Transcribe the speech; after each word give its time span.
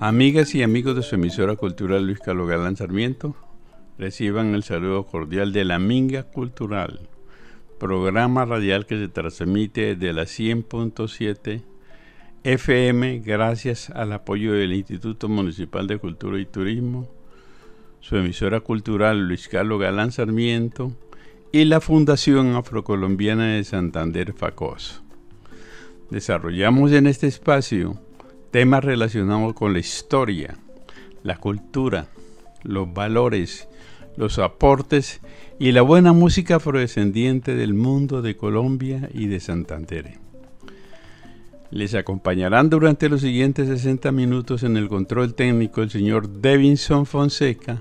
Amigas 0.00 0.54
y 0.54 0.62
amigos 0.62 0.96
de 0.96 1.02
su 1.02 1.14
emisora 1.14 1.56
cultural 1.56 2.04
Luis 2.04 2.18
Carlos 2.20 2.46
Galán 2.46 2.76
Sarmiento, 2.76 3.34
reciban 3.96 4.54
el 4.54 4.62
saludo 4.62 5.06
cordial 5.06 5.54
de 5.54 5.64
la 5.64 5.78
Minga 5.78 6.24
Cultural, 6.24 7.08
programa 7.78 8.44
radial 8.44 8.84
que 8.84 8.98
se 8.98 9.08
transmite 9.08 9.96
desde 9.96 10.12
la 10.12 10.24
100.7 10.24 11.62
FM 12.42 13.20
gracias 13.20 13.88
al 13.88 14.12
apoyo 14.12 14.52
del 14.52 14.74
Instituto 14.74 15.30
Municipal 15.30 15.86
de 15.86 15.96
Cultura 15.96 16.38
y 16.38 16.44
Turismo, 16.44 17.08
su 18.00 18.16
emisora 18.16 18.60
cultural 18.60 19.26
Luis 19.26 19.48
Carlos 19.48 19.80
Galán 19.80 20.12
Sarmiento 20.12 20.92
y 21.54 21.64
la 21.66 21.80
Fundación 21.80 22.56
Afrocolombiana 22.56 23.54
de 23.54 23.62
Santander 23.62 24.32
FACOS. 24.32 25.04
Desarrollamos 26.10 26.90
en 26.90 27.06
este 27.06 27.28
espacio 27.28 27.96
temas 28.50 28.82
relacionados 28.82 29.54
con 29.54 29.72
la 29.72 29.78
historia, 29.78 30.58
la 31.22 31.36
cultura, 31.36 32.08
los 32.64 32.92
valores, 32.92 33.68
los 34.16 34.40
aportes 34.40 35.20
y 35.60 35.70
la 35.70 35.82
buena 35.82 36.12
música 36.12 36.56
afrodescendiente 36.56 37.54
del 37.54 37.72
mundo 37.72 38.20
de 38.20 38.36
Colombia 38.36 39.08
y 39.14 39.28
de 39.28 39.38
Santander. 39.38 40.18
Les 41.70 41.94
acompañarán 41.94 42.68
durante 42.68 43.08
los 43.08 43.20
siguientes 43.20 43.68
60 43.68 44.10
minutos 44.10 44.64
en 44.64 44.76
el 44.76 44.88
control 44.88 45.34
técnico 45.34 45.82
el 45.82 45.90
señor 45.90 46.28
Devinson 46.28 47.06
Fonseca, 47.06 47.80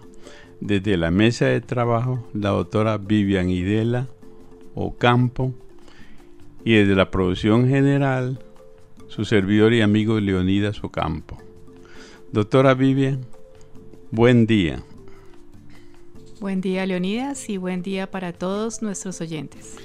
desde 0.59 0.97
la 0.97 1.11
mesa 1.11 1.45
de 1.45 1.61
trabajo 1.61 2.27
la 2.33 2.49
doctora 2.49 2.97
Vivian 2.97 3.49
Idela 3.49 4.07
Ocampo 4.75 5.53
y 6.63 6.73
desde 6.75 6.95
la 6.95 7.11
producción 7.11 7.67
general 7.67 8.39
su 9.07 9.25
servidor 9.25 9.73
y 9.73 9.81
amigo 9.81 10.19
Leonidas 10.19 10.83
Ocampo. 10.83 11.37
Doctora 12.31 12.73
Vivian, 12.73 13.21
buen 14.09 14.47
día. 14.47 14.81
Buen 16.39 16.61
día 16.61 16.85
Leonidas 16.85 17.47
y 17.49 17.57
buen 17.57 17.83
día 17.83 18.09
para 18.09 18.33
todos 18.33 18.81
nuestros 18.81 19.21
oyentes. 19.21 19.77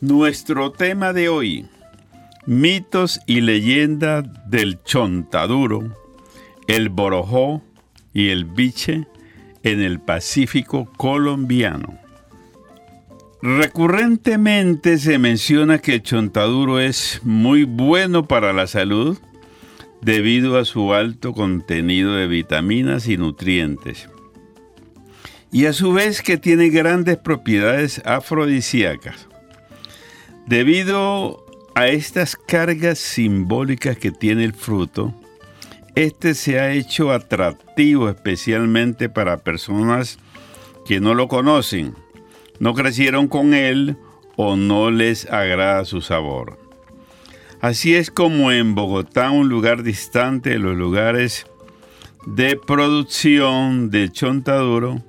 Nuestro 0.00 0.70
tema 0.70 1.14
de 1.14 1.30
hoy, 1.30 1.66
mitos 2.46 3.20
y 3.26 3.40
leyendas 3.40 4.24
del 4.50 4.82
chontaduro, 4.82 5.96
el 6.66 6.90
borojó 6.90 7.62
y 8.12 8.28
el 8.28 8.44
biche 8.44 9.06
en 9.64 9.80
el 9.80 9.98
Pacífico 9.98 10.86
colombiano. 10.96 11.98
Recurrentemente 13.42 14.98
se 14.98 15.18
menciona 15.18 15.78
que 15.78 15.94
el 15.94 16.02
chontaduro 16.02 16.80
es 16.80 17.20
muy 17.24 17.64
bueno 17.64 18.26
para 18.26 18.52
la 18.52 18.66
salud 18.66 19.18
debido 20.00 20.58
a 20.58 20.64
su 20.64 20.94
alto 20.94 21.32
contenido 21.32 22.14
de 22.14 22.26
vitaminas 22.26 23.08
y 23.08 23.16
nutrientes. 23.16 24.08
Y 25.50 25.66
a 25.66 25.72
su 25.72 25.92
vez 25.92 26.22
que 26.22 26.36
tiene 26.36 26.68
grandes 26.68 27.16
propiedades 27.16 28.02
afrodisíacas. 28.04 29.28
Debido 30.46 31.44
a 31.74 31.88
estas 31.88 32.36
cargas 32.36 32.98
simbólicas 32.98 33.96
que 33.96 34.10
tiene 34.10 34.44
el 34.44 34.52
fruto, 34.52 35.14
este 35.94 36.34
se 36.34 36.60
ha 36.60 36.72
hecho 36.72 37.12
atractivo 37.12 38.08
especialmente 38.08 39.08
para 39.08 39.38
personas 39.38 40.18
que 40.86 41.00
no 41.00 41.14
lo 41.14 41.28
conocen 41.28 41.94
no 42.58 42.74
crecieron 42.74 43.28
con 43.28 43.54
él 43.54 43.96
o 44.36 44.56
no 44.56 44.90
les 44.90 45.26
agrada 45.30 45.84
su 45.84 46.00
sabor. 46.00 46.58
Así 47.60 47.94
es 47.94 48.10
como 48.10 48.52
en 48.52 48.74
Bogotá, 48.74 49.30
un 49.30 49.48
lugar 49.48 49.82
distante 49.82 50.50
de 50.50 50.58
los 50.58 50.76
lugares 50.76 51.46
de 52.26 52.56
producción 52.56 53.90
del 53.90 54.12
chontaduro, 54.12 55.02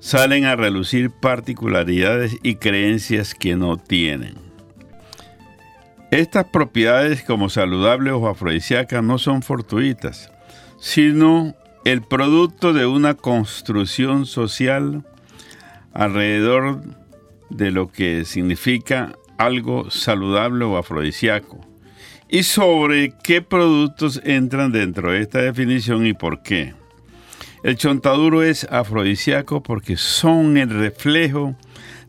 salen 0.00 0.44
a 0.44 0.56
relucir 0.56 1.10
particularidades 1.10 2.36
y 2.42 2.56
creencias 2.56 3.34
que 3.34 3.56
no 3.56 3.76
tienen. 3.76 4.53
Estas 6.14 6.44
propiedades 6.44 7.24
como 7.24 7.48
saludables 7.48 8.12
o 8.12 8.28
afrodisíacas 8.28 9.02
no 9.02 9.18
son 9.18 9.42
fortuitas, 9.42 10.30
sino 10.78 11.56
el 11.84 12.02
producto 12.02 12.72
de 12.72 12.86
una 12.86 13.14
construcción 13.14 14.24
social 14.24 15.04
alrededor 15.92 16.82
de 17.50 17.72
lo 17.72 17.90
que 17.90 18.24
significa 18.24 19.18
algo 19.38 19.90
saludable 19.90 20.64
o 20.64 20.76
afrodisíaco 20.76 21.66
y 22.28 22.44
sobre 22.44 23.12
qué 23.24 23.42
productos 23.42 24.20
entran 24.24 24.70
dentro 24.70 25.10
de 25.10 25.20
esta 25.20 25.40
definición 25.40 26.06
y 26.06 26.12
por 26.12 26.44
qué. 26.44 26.74
El 27.64 27.76
chontaduro 27.76 28.44
es 28.44 28.68
afrodisíaco 28.70 29.64
porque 29.64 29.96
son 29.96 30.58
el 30.58 30.70
reflejo 30.70 31.56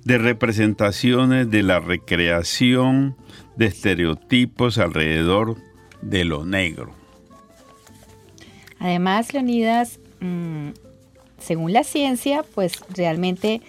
de 0.06 0.20
representaciones 0.20 1.50
de 1.50 1.64
la 1.64 1.80
recreación 1.80 3.18
de 3.58 3.66
estereotipos 3.66 4.78
alrededor 4.78 5.58
de 6.02 6.24
lo 6.24 6.46
negro. 6.46 6.94
Además, 8.80 9.34
Leonidas, 9.34 10.00
mm, 10.20 10.70
según 11.40 11.74
la 11.74 11.84
ciencia, 11.84 12.46
pues 12.54 12.74
realmente 12.96 13.62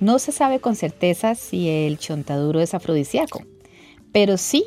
no 0.00 0.18
se 0.18 0.32
sabe 0.32 0.60
con 0.60 0.76
certeza 0.76 1.34
si 1.34 1.68
el 1.68 1.98
chontaduro 1.98 2.60
es 2.60 2.72
afrodisíaco, 2.72 3.44
pero 4.12 4.38
sí 4.38 4.64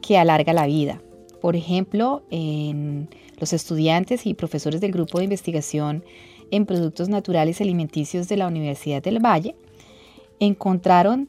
que 0.00 0.18
alarga 0.18 0.52
la 0.52 0.66
vida. 0.66 1.00
Por 1.40 1.54
ejemplo, 1.54 2.24
en 2.30 3.08
los 3.38 3.52
estudiantes 3.52 4.26
y 4.26 4.34
profesores 4.34 4.80
del 4.80 4.90
grupo 4.90 5.18
de 5.18 5.24
investigación 5.24 6.04
en 6.50 6.66
productos 6.66 7.08
naturales 7.08 7.60
y 7.60 7.62
alimenticios 7.62 8.28
de 8.28 8.36
la 8.36 8.48
Universidad 8.48 9.02
del 9.02 9.24
Valle 9.24 9.54
encontraron 10.46 11.28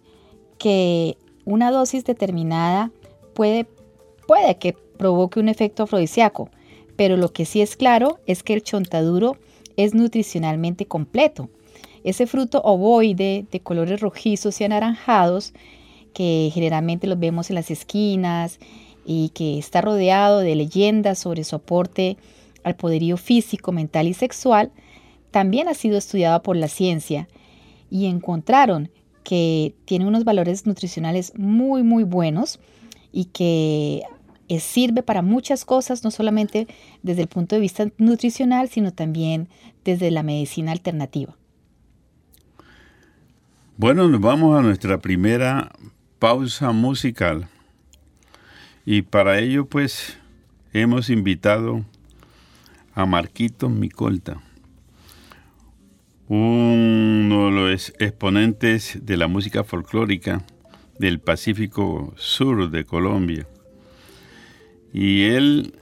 que 0.57 1.17
una 1.45 1.71
dosis 1.71 2.03
determinada 2.05 2.91
puede, 3.33 3.65
puede 4.27 4.57
que 4.57 4.73
provoque 4.73 5.39
un 5.39 5.49
efecto 5.49 5.83
afrodisíaco, 5.83 6.49
pero 6.95 7.17
lo 7.17 7.31
que 7.31 7.45
sí 7.45 7.61
es 7.61 7.75
claro 7.75 8.19
es 8.25 8.43
que 8.43 8.53
el 8.53 8.63
chontaduro 8.63 9.37
es 9.77 9.93
nutricionalmente 9.93 10.85
completo. 10.85 11.49
Ese 12.03 12.27
fruto 12.27 12.61
ovoide 12.63 13.45
de 13.51 13.59
colores 13.59 14.01
rojizos 14.01 14.59
y 14.59 14.63
anaranjados 14.63 15.53
que 16.13 16.51
generalmente 16.53 17.07
los 17.07 17.19
vemos 17.19 17.49
en 17.49 17.55
las 17.55 17.71
esquinas 17.71 18.59
y 19.05 19.29
que 19.29 19.57
está 19.57 19.81
rodeado 19.81 20.39
de 20.39 20.55
leyendas 20.55 21.19
sobre 21.19 21.43
su 21.43 21.55
aporte 21.55 22.17
al 22.63 22.75
poderío 22.75 23.17
físico, 23.17 23.71
mental 23.71 24.07
y 24.07 24.13
sexual, 24.13 24.71
también 25.31 25.67
ha 25.67 25.73
sido 25.73 25.97
estudiado 25.97 26.41
por 26.43 26.55
la 26.55 26.67
ciencia 26.67 27.27
y 27.89 28.05
encontraron 28.05 28.89
que 29.23 29.75
tiene 29.85 30.05
unos 30.05 30.23
valores 30.23 30.65
nutricionales 30.65 31.33
muy 31.37 31.83
muy 31.83 32.03
buenos 32.03 32.59
y 33.11 33.25
que 33.25 34.03
sirve 34.59 35.03
para 35.03 35.21
muchas 35.21 35.65
cosas, 35.65 36.03
no 36.03 36.11
solamente 36.11 36.67
desde 37.01 37.23
el 37.23 37.27
punto 37.27 37.55
de 37.55 37.61
vista 37.61 37.87
nutricional, 37.97 38.69
sino 38.69 38.91
también 38.91 39.47
desde 39.83 40.11
la 40.11 40.23
medicina 40.23 40.71
alternativa. 40.71 41.35
Bueno, 43.77 44.07
nos 44.07 44.21
vamos 44.21 44.57
a 44.57 44.61
nuestra 44.61 44.99
primera 44.99 45.71
pausa 46.19 46.71
musical. 46.71 47.47
Y 48.85 49.01
para 49.01 49.39
ello, 49.39 49.65
pues, 49.65 50.17
hemos 50.73 51.09
invitado 51.09 51.83
a 52.93 53.05
Marquito 53.05 53.69
Micolta, 53.69 54.41
uno 56.27 57.45
de 57.45 57.51
los 57.51 57.93
exponentes 57.99 58.99
de 59.01 59.17
la 59.17 59.27
música 59.27 59.63
folclórica 59.63 60.45
del 60.97 61.19
Pacífico 61.19 62.13
Sur 62.17 62.69
de 62.69 62.85
Colombia. 62.85 63.47
Y 64.93 65.23
él, 65.23 65.75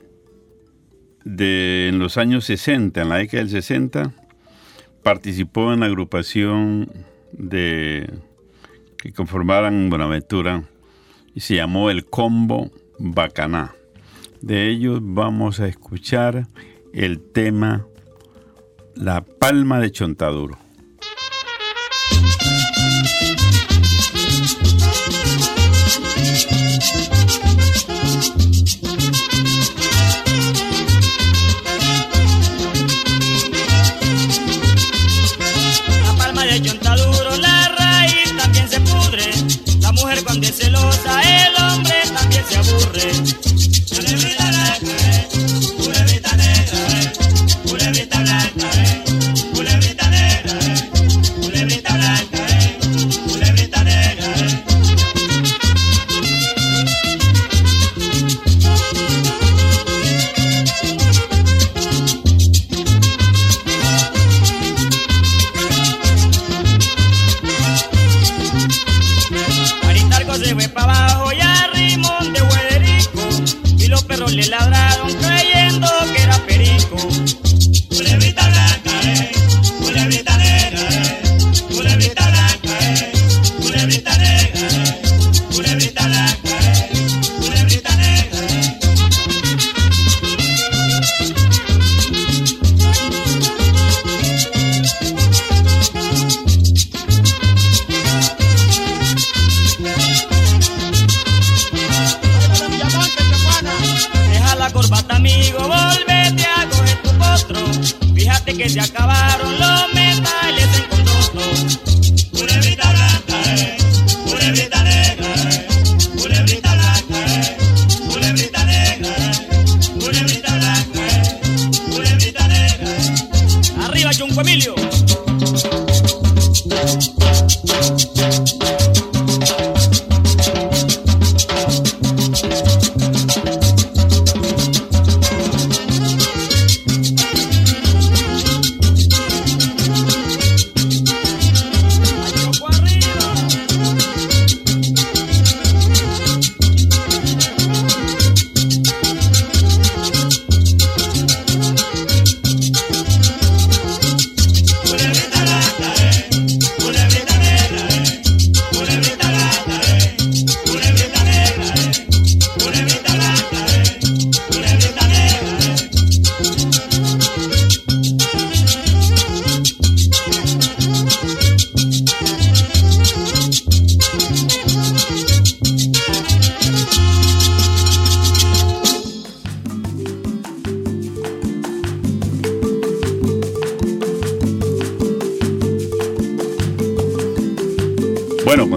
de, 1.24 1.88
en 1.88 1.98
los 1.98 2.16
años 2.16 2.44
60, 2.46 3.02
en 3.02 3.08
la 3.08 3.16
década 3.16 3.42
del 3.42 3.50
60, 3.50 4.12
participó 5.02 5.72
en 5.72 5.80
la 5.80 5.86
agrupación 5.86 6.90
de 7.32 8.10
que 8.96 9.12
conformaran 9.12 9.90
Buenaventura 9.90 10.64
y 11.34 11.40
se 11.40 11.56
llamó 11.56 11.90
el 11.90 12.04
Combo 12.04 12.70
Bacaná. 12.98 13.74
De 14.40 14.68
ellos 14.68 15.00
vamos 15.02 15.60
a 15.60 15.68
escuchar 15.68 16.46
el 16.92 17.20
tema 17.20 17.86
La 18.94 19.22
Palma 19.22 19.80
de 19.80 19.90
Chontaduro. 19.90 20.61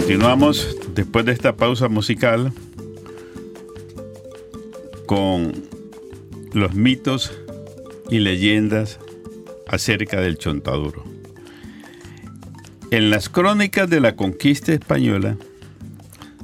Continuamos 0.07 0.77
después 0.93 1.25
de 1.25 1.31
esta 1.31 1.55
pausa 1.55 1.87
musical 1.87 2.53
con 5.07 5.51
los 6.53 6.75
mitos 6.75 7.33
y 8.11 8.19
leyendas 8.19 8.99
acerca 9.67 10.21
del 10.21 10.37
chontaduro. 10.37 11.03
En 12.91 13.09
las 13.09 13.29
crónicas 13.29 13.89
de 13.89 13.99
la 13.99 14.15
conquista 14.15 14.73
española 14.73 15.37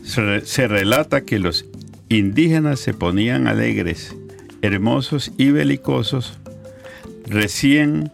se, 0.02 0.68
relata 0.68 1.22
que 1.22 1.38
los 1.38 1.68
indígenas 2.10 2.80
se 2.80 2.96
ponían 2.96 3.46
alegres, 3.46 4.16
hermosos 4.64 5.34
y 5.38 5.52
belicosos 5.52 6.40
recién 7.28 8.12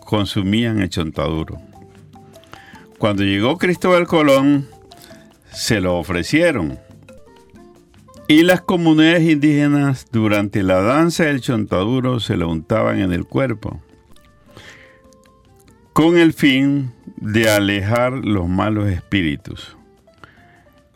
consumían 0.00 0.80
el 0.80 0.88
chontaduro. 0.88 1.65
Cuando 2.98 3.24
llegó 3.24 3.58
Cristóbal 3.58 4.06
Colón, 4.06 4.68
se 5.52 5.80
lo 5.80 5.96
ofrecieron. 5.98 6.78
Y 8.26 8.42
las 8.42 8.62
comunidades 8.62 9.22
indígenas 9.22 10.06
durante 10.10 10.62
la 10.62 10.80
danza 10.80 11.24
del 11.24 11.42
chontaduro 11.42 12.20
se 12.20 12.36
lo 12.36 12.48
untaban 12.48 13.00
en 13.00 13.12
el 13.12 13.26
cuerpo, 13.26 13.80
con 15.92 16.16
el 16.16 16.32
fin 16.32 16.92
de 17.16 17.50
alejar 17.50 18.12
los 18.12 18.48
malos 18.48 18.88
espíritus, 18.88 19.76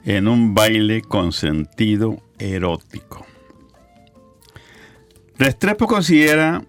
en 0.05 0.27
un 0.27 0.55
baile 0.55 1.03
con 1.03 1.33
sentido 1.33 2.23
erótico. 2.39 3.27
Restrepo 5.39 5.87
considera 5.87 6.65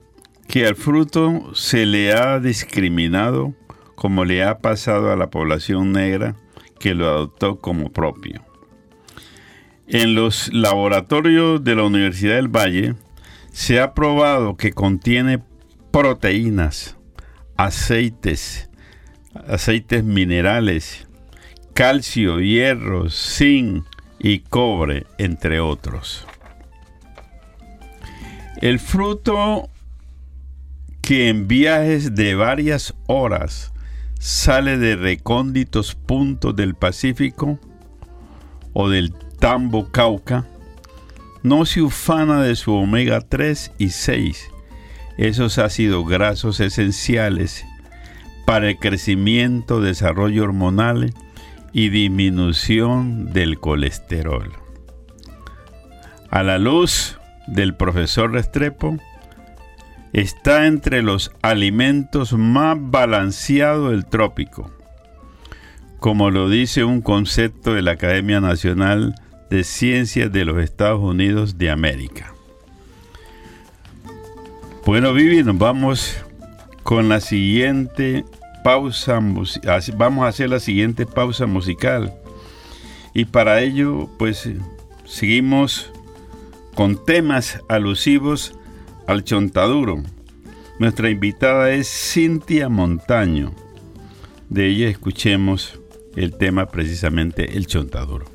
que 0.48 0.68
al 0.68 0.76
fruto 0.76 1.56
se 1.56 1.86
le 1.86 2.14
ha 2.14 2.40
discriminado 2.40 3.54
como 4.02 4.26
le 4.26 4.44
ha 4.44 4.58
pasado 4.58 5.12
a 5.12 5.16
la 5.16 5.30
población 5.30 5.92
negra 5.92 6.36
que 6.80 6.96
lo 6.96 7.08
adoptó 7.08 7.60
como 7.60 7.92
propio. 7.92 8.44
En 9.86 10.16
los 10.16 10.52
laboratorios 10.52 11.64
de 11.64 11.76
la 11.76 11.84
Universidad 11.84 12.38
del 12.38 12.48
Valle 12.48 12.96
se 13.52 13.80
ha 13.80 13.94
probado 13.94 14.58
que 14.58 14.74
contiene 14.74 15.44
proteínas, 15.92 16.98
aceites, 17.58 18.72
aceites 19.48 20.04
minerales, 20.04 21.08
calcio, 21.76 22.40
hierro, 22.40 23.08
zinc 23.08 23.86
y 24.18 24.40
cobre, 24.40 25.06
entre 25.20 25.60
otros. 25.60 26.26
El 28.62 28.80
fruto 28.80 29.70
que 31.04 31.30
en 31.30 31.48
viajes 31.48 32.16
de 32.16 32.34
varias 32.34 32.96
horas 33.06 33.71
sale 34.22 34.78
de 34.78 34.96
recónditos 34.96 35.96
puntos 35.96 36.56
del 36.56 36.76
Pacífico 36.76 37.60
o 38.72 38.88
del 38.88 39.12
Tambo 39.40 39.90
Cauca, 39.90 40.46
no 41.42 41.66
se 41.66 41.82
ufana 41.82 42.44
de 42.44 42.56
su 42.56 42.72
omega 42.72 43.22
3 43.22 43.72
y 43.80 43.90
6, 43.90 44.52
esos 45.18 45.58
ácidos 45.58 46.08
grasos 46.08 46.60
esenciales 46.60 47.66
para 48.46 48.70
el 48.70 48.78
crecimiento, 48.78 49.82
desarrollo 49.82 50.44
hormonal 50.44 51.16
y 51.74 51.90
disminución 51.90 53.34
del 53.34 53.60
colesterol. 53.60 54.52
A 56.30 56.44
la 56.44 56.60
luz 56.60 57.18
del 57.48 57.74
profesor 57.74 58.34
Restrepo, 58.34 59.00
está 60.14 60.68
entre 60.68 61.02
los 61.02 61.32
alimentos 61.42 62.34
más 62.34 62.78
balanceados 62.80 63.92
del 63.92 64.06
trópico, 64.06 64.72
como 66.00 66.32
lo 66.32 66.50
dice 66.50 66.84
un 66.84 67.02
concepto 67.02 67.74
de 67.74 67.82
la 67.82 67.92
Academia 67.92 68.42
Nacional 68.42 69.16
de 69.50 69.64
Ciencias 69.64 70.32
de 70.32 70.46
los 70.46 70.62
Estados 70.62 71.00
Unidos 71.00 71.58
de 71.58 71.70
América. 71.70 72.34
Bueno, 74.86 75.14
Vivi, 75.14 75.44
nos 75.44 75.58
vamos 75.58 76.18
con 76.84 77.08
la 77.08 77.22
siguiente 77.22 78.26
pausa, 78.64 79.20
vamos 79.96 80.26
a 80.26 80.28
hacer 80.28 80.50
la 80.50 80.60
siguiente 80.60 81.06
pausa 81.06 81.46
musical. 81.46 82.14
Y 83.14 83.26
para 83.26 83.62
ello, 83.62 84.10
pues 84.18 84.50
seguimos 85.06 85.92
con 86.74 87.04
temas 87.06 87.60
alusivos 87.68 88.56
al 89.12 89.24
chontaduro. 89.26 90.02
Nuestra 90.80 91.10
invitada 91.10 91.72
es 91.72 91.88
Cintia 91.88 92.70
Montaño. 92.70 93.54
De 94.50 94.68
ella 94.68 94.88
escuchemos 94.88 95.80
el 96.16 96.38
tema 96.38 96.68
precisamente 96.68 97.58
el 97.58 97.68
chontaduro. 97.68 98.26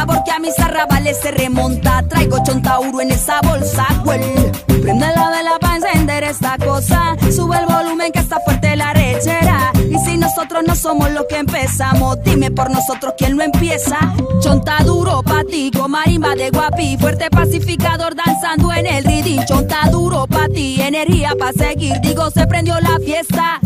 Sabor 0.00 0.24
que 0.24 0.30
a 0.30 0.38
mis 0.38 0.58
arrabales 0.58 1.18
se 1.20 1.30
remonta. 1.30 2.02
Traigo 2.08 2.42
chontauro 2.42 3.00
en 3.02 3.10
esa 3.10 3.40
bolsa, 3.42 3.86
güey. 4.02 4.20
Prende 4.66 5.06
la 5.14 5.28
vela 5.28 5.58
para 5.60 5.76
encender 5.76 6.24
esta 6.24 6.56
cosa. 6.56 7.16
Sube 7.30 7.58
el 7.58 7.66
volumen 7.66 8.10
que 8.10 8.20
está 8.20 8.40
fuerte 8.40 8.76
la 8.76 8.94
rechera. 8.94 9.72
Y 9.90 9.98
si 9.98 10.16
nosotros 10.16 10.62
no 10.66 10.74
somos 10.74 11.10
los 11.10 11.26
que 11.28 11.36
empezamos, 11.36 12.16
dime 12.24 12.50
por 12.50 12.70
nosotros 12.70 13.12
quién 13.18 13.36
lo 13.36 13.42
empieza. 13.42 13.98
Chonta 14.40 14.78
duro 14.84 15.22
pa' 15.22 15.44
ti, 15.44 15.70
con 15.70 15.90
marimba 15.90 16.34
de 16.34 16.48
guapi. 16.50 16.96
Fuerte 16.96 17.28
pacificador 17.28 18.14
danzando 18.14 18.72
en 18.72 18.86
el 18.86 19.04
ridín. 19.04 19.44
Chonta 19.44 19.82
duro 19.90 20.26
pa' 20.26 20.48
ti, 20.48 20.80
energía 20.80 21.34
pa' 21.38 21.52
seguir. 21.52 22.00
Digo, 22.00 22.30
se 22.30 22.46
prendió 22.46 22.80
la 22.80 22.98
fiesta. 23.04 23.60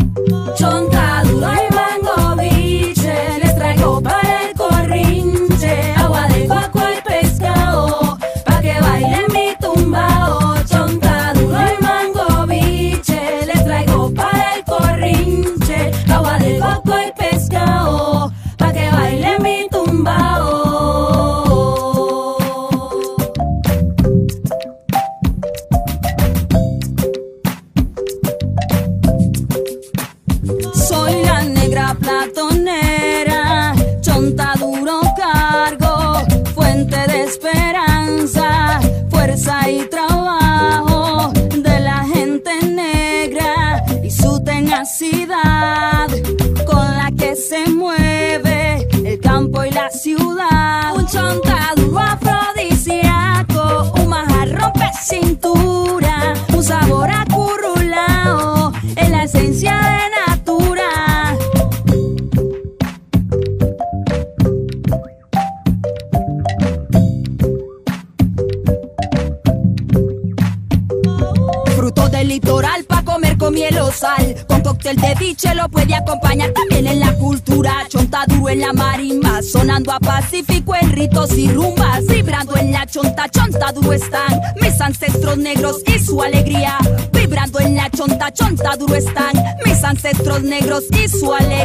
Chonta 0.56 0.93
ancestros 90.04 90.42
negros 90.42 90.84
y 90.90 91.08
su 91.08 91.32
alegría. 91.32 91.63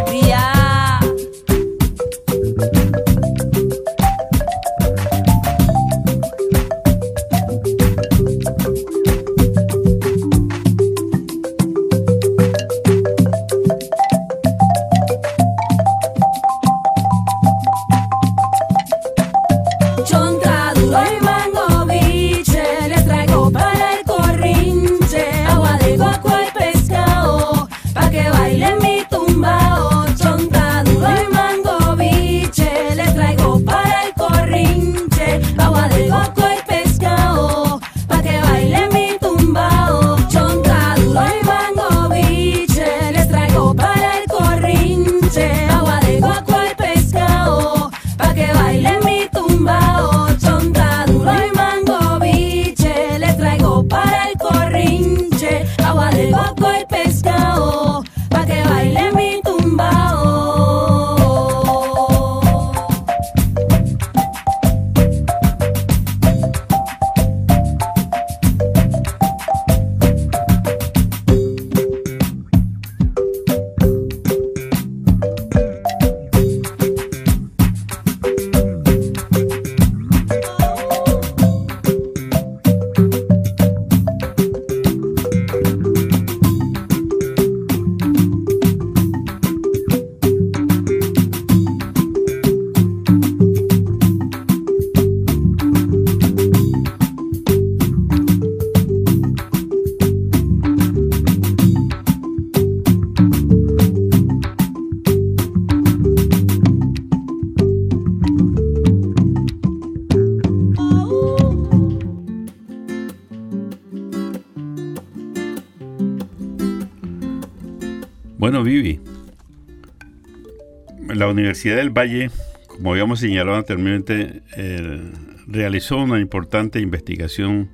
Universidad 121.50 121.78
del 121.78 121.90
Valle, 121.90 122.30
como 122.68 122.92
habíamos 122.92 123.22
señalado 123.22 123.58
anteriormente, 123.58 124.44
eh, 124.56 125.02
realizó 125.48 125.98
una 125.98 126.20
importante 126.20 126.80
investigación 126.80 127.72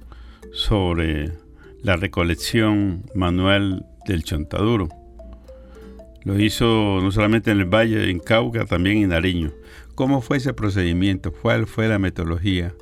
sobre 0.53 1.33
la 1.81 1.97
recolección 1.97 3.03
manual 3.13 3.85
del 4.07 4.23
chontaduro. 4.23 4.87
Lo 6.23 6.39
hizo 6.39 7.01
no 7.01 7.11
solamente 7.11 7.51
en 7.51 7.59
el 7.59 7.65
Valle, 7.65 8.09
en 8.09 8.19
Cauca, 8.19 8.63
también 8.63 8.99
en 8.99 9.09
Nariño. 9.09 9.51
¿Cómo 9.93 10.21
fue 10.21 10.37
ese 10.37 10.53
procedimiento? 10.53 11.33
¿Cuál 11.33 11.67
fue 11.67 11.89
la 11.89 11.99
metodología 11.99 12.73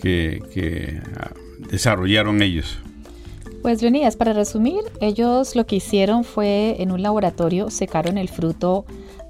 que, 0.00 1.02
ah, 1.18 1.32
desarrollaron 1.70 2.40
ellos? 2.40 2.78
Pues 3.60 3.82
Leonidas, 3.82 4.16
para 4.16 4.32
resumir, 4.32 4.80
ellos 5.02 5.54
lo 5.54 5.66
que 5.66 5.76
hicieron 5.76 6.24
fue 6.24 6.76
en 6.78 6.92
un 6.92 7.02
laboratorio 7.02 7.68
secaron 7.68 8.16
el 8.16 8.30
fruto 8.30 8.86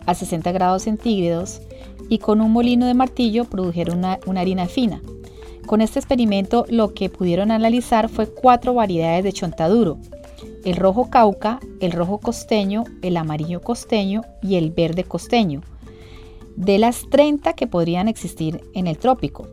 a 0.06 0.14
60 0.14 0.52
grados 0.52 0.82
centígrados 0.82 1.60
y 2.08 2.18
con 2.18 2.40
un 2.40 2.52
molino 2.52 2.86
de 2.86 2.94
martillo 2.94 3.44
produjeron 3.44 3.98
una, 3.98 4.18
una 4.26 4.40
harina 4.40 4.66
fina. 4.66 5.00
Con 5.66 5.80
este 5.80 5.98
experimento 5.98 6.66
lo 6.68 6.94
que 6.94 7.08
pudieron 7.08 7.50
analizar 7.50 8.08
fue 8.08 8.26
cuatro 8.26 8.74
variedades 8.74 9.24
de 9.24 9.32
chontaduro, 9.32 9.98
el 10.64 10.76
rojo 10.76 11.10
cauca, 11.10 11.58
el 11.80 11.92
rojo 11.92 12.18
costeño, 12.18 12.84
el 13.02 13.16
amarillo 13.16 13.60
costeño 13.60 14.22
y 14.42 14.56
el 14.56 14.70
verde 14.70 15.02
costeño, 15.02 15.62
de 16.54 16.78
las 16.78 17.08
30 17.10 17.54
que 17.54 17.66
podrían 17.66 18.08
existir 18.08 18.62
en 18.74 18.86
el 18.86 18.98
trópico. 18.98 19.48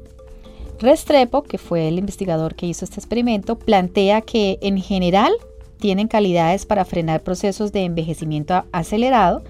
Restrepo, 0.79 1.43
que 1.43 1.57
fue 1.57 1.87
el 1.87 1.97
investigador 1.97 2.55
que 2.55 2.67
hizo 2.67 2.85
este 2.85 2.99
experimento, 2.99 3.57
plantea 3.57 4.21
que 4.21 4.59
en 4.61 4.77
general 4.77 5.33
tienen 5.79 6.07
calidades 6.07 6.65
para 6.65 6.85
frenar 6.85 7.23
procesos 7.23 7.71
de 7.71 7.85
envejecimiento 7.85 8.65
acelerado, 8.71 9.43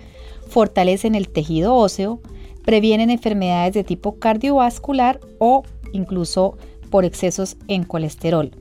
fortalecen 0.49 1.15
el 1.15 1.29
tejido 1.29 1.75
óseo, 1.75 2.19
previenen 2.65 3.09
enfermedades 3.09 3.73
de 3.73 3.83
tipo 3.83 4.19
cardiovascular 4.19 5.19
o 5.39 5.63
incluso 5.93 6.57
por 6.89 7.05
excesos 7.05 7.57
en 7.67 7.83
colesterol. 7.83 8.51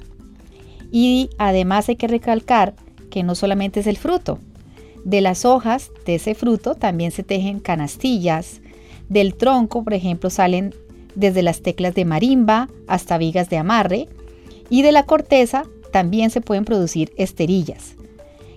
Y 0.91 1.31
además 1.39 1.89
hay 1.89 1.97
que 1.97 2.09
recalcar 2.09 2.75
que 3.11 3.23
no 3.23 3.35
solamente 3.35 3.81
es 3.81 3.87
el 3.87 3.97
fruto. 3.97 4.39
De 5.05 5.21
las 5.21 5.45
hojas 5.45 5.91
de 6.07 6.17
ese 6.17 6.35
fruto 6.35 6.75
también 6.75 7.11
se 7.11 7.23
tejen 7.23 7.61
canastillas. 7.61 8.61
Del 9.09 9.35
tronco, 9.35 9.85
por 9.85 9.95
ejemplo, 9.95 10.31
salen 10.31 10.75
desde 11.15 11.43
las 11.43 11.63
teclas 11.63 11.95
de 11.95 12.05
marimba 12.05 12.69
hasta 12.87 13.19
vigas 13.19 13.49
de 13.49 13.59
amarre. 13.59 14.09
Y 14.71 14.83
de 14.83 14.93
la 14.93 15.05
corteza 15.05 15.65
también 15.93 16.31
se 16.31 16.41
pueden 16.41 16.65
producir 16.65 17.13
esterillas. 17.17 17.98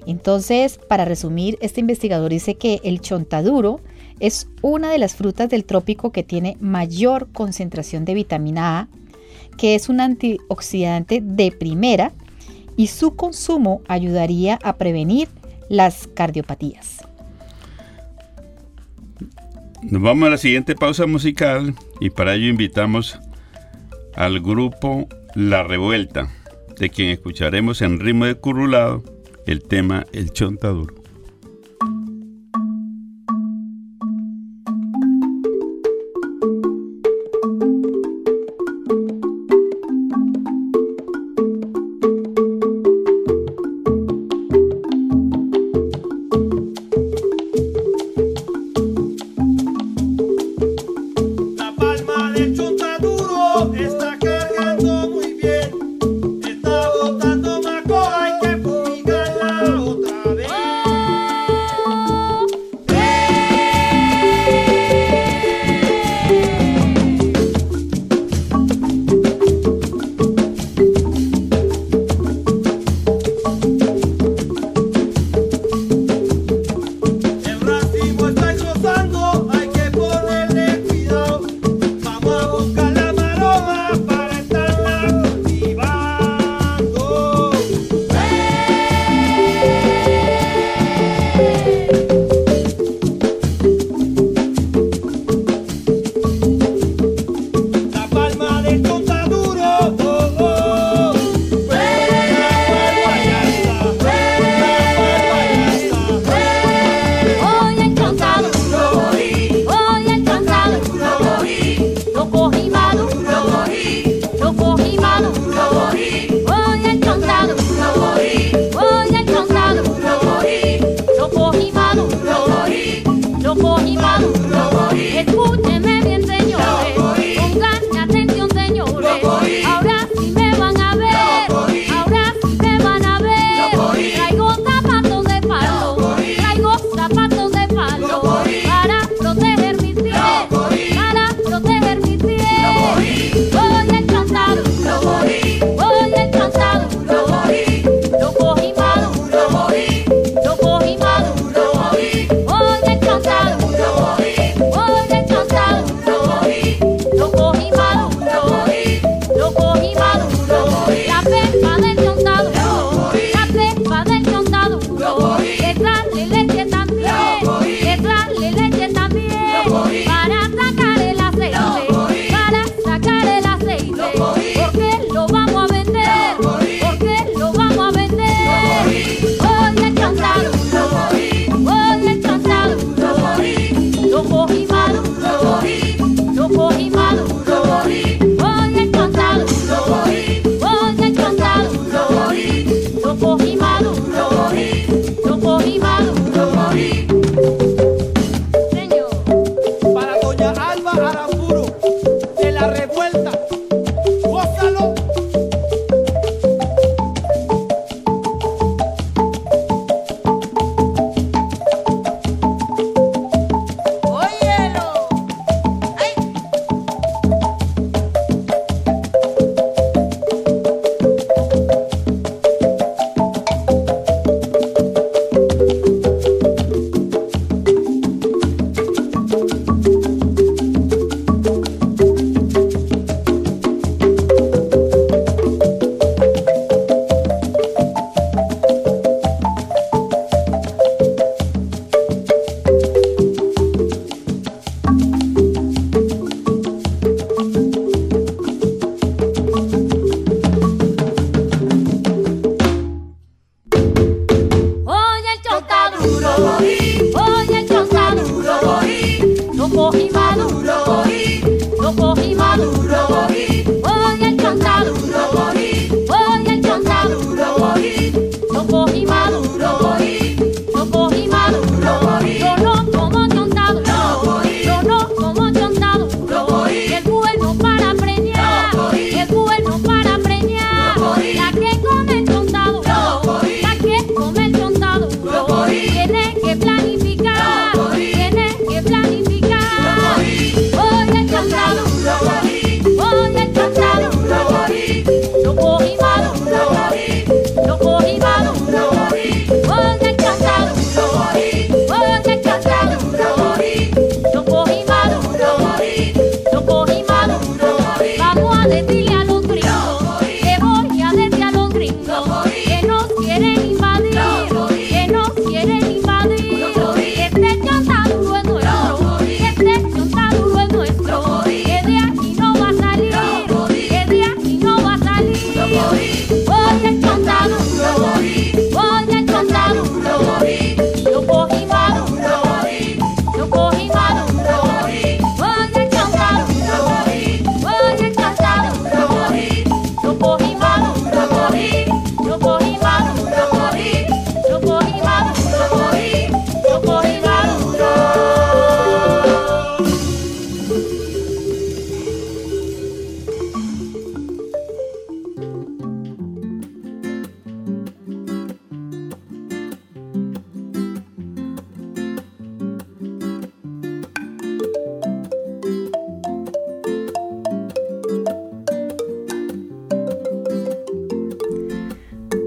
Entonces, 0.05 0.79
para 0.87 1.05
resumir, 1.05 1.57
este 1.61 1.79
investigador 1.79 2.31
dice 2.31 2.55
que 2.55 2.79
el 2.83 3.01
chontaduro 3.01 3.81
es 4.19 4.47
una 4.61 4.91
de 4.91 4.97
las 4.97 5.15
frutas 5.15 5.49
del 5.49 5.65
trópico 5.65 6.11
que 6.11 6.23
tiene 6.23 6.57
mayor 6.59 7.27
concentración 7.31 8.05
de 8.05 8.13
vitamina 8.13 8.79
A, 8.79 8.87
que 9.57 9.75
es 9.75 9.89
un 9.89 9.99
antioxidante 9.99 11.21
de 11.21 11.51
primera 11.51 12.11
y 12.77 12.87
su 12.87 13.15
consumo 13.15 13.81
ayudaría 13.87 14.59
a 14.63 14.77
prevenir 14.77 15.27
las 15.69 16.07
cardiopatías. 16.07 17.05
Nos 19.83 20.01
vamos 20.01 20.27
a 20.27 20.31
la 20.31 20.37
siguiente 20.37 20.75
pausa 20.75 21.07
musical 21.07 21.73
y 21.99 22.11
para 22.11 22.35
ello 22.35 22.47
invitamos 22.47 23.19
al 24.15 24.39
grupo 24.39 25.07
La 25.33 25.63
Revuelta, 25.63 26.29
de 26.79 26.89
quien 26.89 27.09
escucharemos 27.09 27.81
en 27.81 27.99
ritmo 27.99 28.25
de 28.25 28.35
currulado 28.35 29.03
el 29.51 29.61
tema 29.63 30.05
El 30.13 30.31
Chontaduro. 30.31 31.00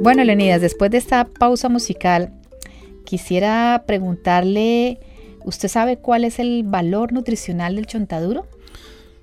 Bueno, 0.05 0.23
Leonidas, 0.23 0.61
después 0.61 0.91
de 0.91 0.99
esta 0.99 1.25
pausa 1.25 1.71
musical, 1.71 2.31
quisiera 3.07 3.85
preguntarle, 3.87 5.01
¿usted 5.47 5.69
sabe 5.69 5.97
cuál 5.97 6.25
es 6.25 6.39
el 6.39 6.63
valor 6.63 7.15
nutricional 7.15 7.77
del 7.77 7.87
chontaduro? 7.87 8.47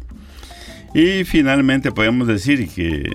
Y 0.94 1.24
finalmente 1.24 1.92
podemos 1.92 2.28
decir 2.28 2.68
que 2.70 3.10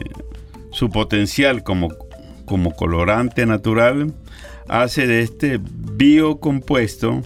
su 0.73 0.91
potencial 0.91 1.63
como, 1.63 1.89
como 2.47 2.75
colorante 2.75 3.45
natural 3.45 4.15
hace 4.69 5.07
de 5.07 5.21
este 5.21 5.61
biocompuesto 5.63 7.23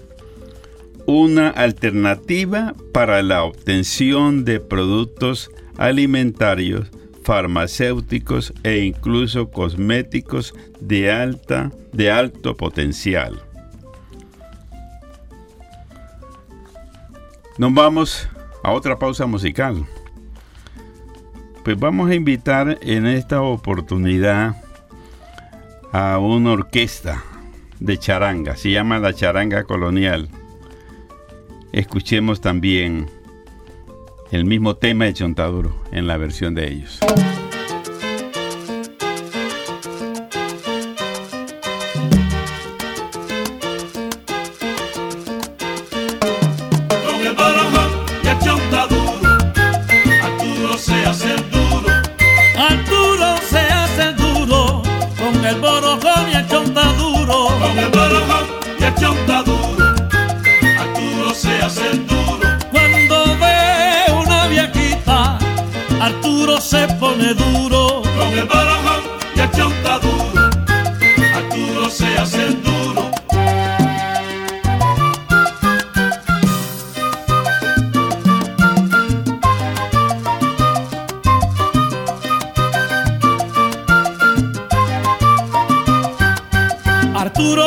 una 1.07 1.49
alternativa 1.49 2.75
para 2.92 3.23
la 3.23 3.44
obtención 3.44 4.44
de 4.44 4.61
productos 4.61 5.51
alimentarios, 5.77 6.90
farmacéuticos 7.31 8.53
e 8.64 8.79
incluso 8.79 9.53
cosméticos 9.53 10.53
de 10.81 11.12
alta 11.12 11.71
de 11.93 12.11
alto 12.11 12.57
potencial. 12.57 13.40
Nos 17.57 17.73
vamos 17.73 18.29
a 18.64 18.73
otra 18.73 18.99
pausa 18.99 19.27
musical. 19.27 19.87
Pues 21.64 21.79
vamos 21.79 22.11
a 22.11 22.16
invitar 22.16 22.81
en 22.83 23.07
esta 23.07 23.43
oportunidad 23.43 24.57
a 25.93 26.19
una 26.19 26.51
orquesta 26.51 27.23
de 27.79 27.97
charanga, 27.97 28.57
se 28.57 28.73
llama 28.73 28.99
la 28.99 29.14
charanga 29.14 29.62
colonial. 29.62 30.29
Escuchemos 31.71 32.40
también 32.40 33.09
el 34.31 34.45
mismo 34.45 34.77
tema 34.77 35.07
de 35.07 35.14
Chontaduro 35.14 35.75
en 35.93 36.07
la 36.07 36.16
versión 36.16 36.55
de 36.55 36.69
ellos. 36.69 37.01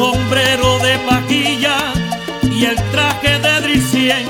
sombrero 0.00 0.78
de 0.78 0.98
paquilla 1.00 1.76
y 2.42 2.64
el 2.64 2.76
traje 2.90 3.38
de 3.38 3.60
drisien 3.60 4.26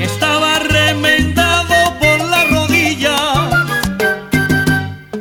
estaba 0.00 0.58
remendado 0.60 1.74
por 2.00 2.18
la 2.30 2.44
rodilla. 2.46 3.16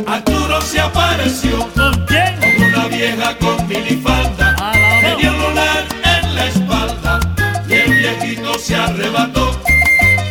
Arturo 0.07 0.61
se 0.61 0.79
apareció 0.79 1.67
¿Con 1.75 1.93
quién? 2.05 2.39
con 2.39 2.67
una 2.69 2.87
vieja 2.87 3.37
con 3.37 3.67
minifalda. 3.67 4.55
Tenía 5.01 5.29
un 5.29 5.41
lunar 5.41 5.83
en 6.15 6.35
la 6.35 6.45
espalda 6.45 7.19
y 7.67 7.73
el 7.73 7.91
viejito 7.95 8.57
se 8.57 8.77
arrebató. 8.77 9.59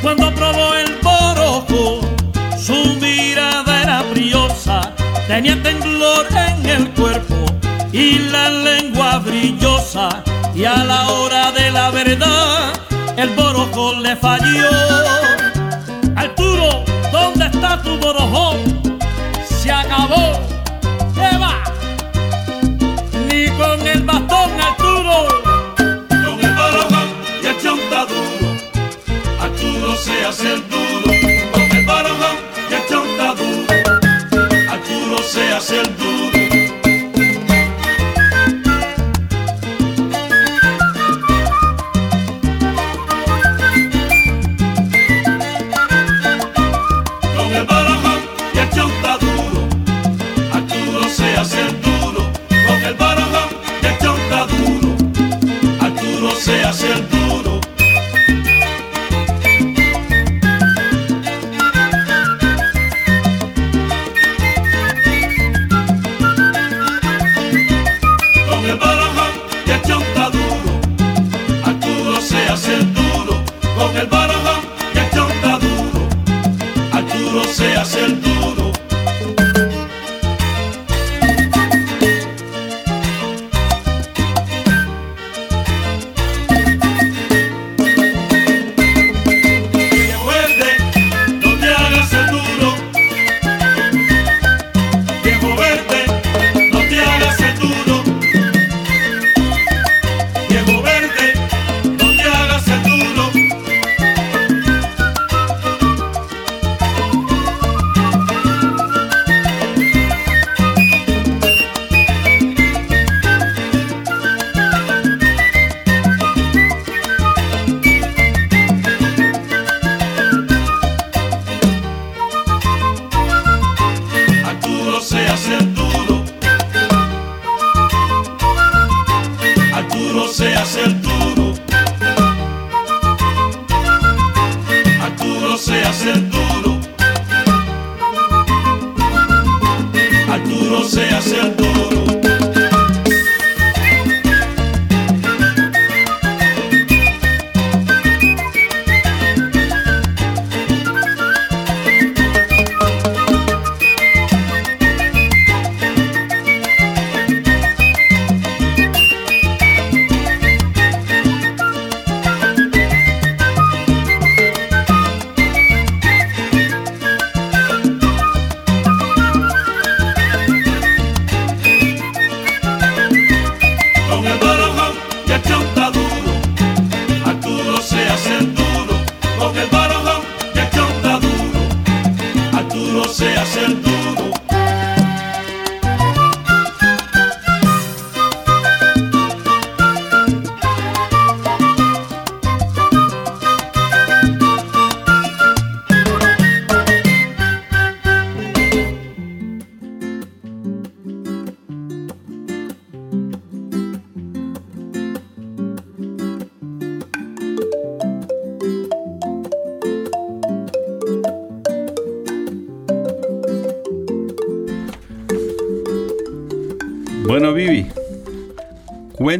Cuando 0.00 0.34
probó 0.34 0.72
el 0.74 0.96
borojo, 1.02 2.00
su 2.58 2.78
mirada 2.98 3.82
era 3.82 4.02
briosa, 4.04 4.94
tenía 5.26 5.62
temblor 5.62 6.26
en 6.32 6.66
el 6.66 6.88
cuerpo 6.92 7.07
y 7.98 8.18
la 8.30 8.48
lengua 8.48 9.18
brillosa. 9.18 10.22
Y 10.54 10.64
a 10.64 10.84
la 10.84 11.08
hora 11.10 11.50
de 11.50 11.70
la 11.72 11.90
verdad, 11.90 12.72
el 13.16 13.30
borojo 13.30 13.94
le 13.94 14.14
falló. 14.14 14.70
Arturo, 16.14 16.84
¿dónde 17.10 17.46
está 17.46 17.82
tu 17.82 17.98
borojo? 17.98 18.56
Se 19.48 19.72
acabó. 19.72 20.26
¿Qué 21.16 21.30
va? 21.38 21.54
Ni 23.26 23.48
con 23.58 23.84
el 23.86 24.02
bastón, 24.04 24.50
Arturo. 24.70 25.16
Con 25.76 26.44
el 26.44 26.54
barojón 26.54 27.08
y 27.42 27.46
el 27.46 27.56
chontaduro, 27.62 28.48
Arturo 29.42 29.96
se 29.96 30.24
hace 30.24 30.54
el 30.54 30.68
duro. 30.68 30.78
Arturo 31.10 31.18
se 31.18 31.24
hace 31.24 31.24
el 31.24 31.28
duro. 31.28 31.48
Con 31.52 31.76
el 31.76 31.86
barojón 31.86 32.36
y 32.70 32.74
el 32.74 32.86
chontaduro, 32.88 33.74
Arturo 34.70 35.18
se 35.22 35.52
hace 35.52 35.80
el 35.80 35.96
duro. 35.96 36.17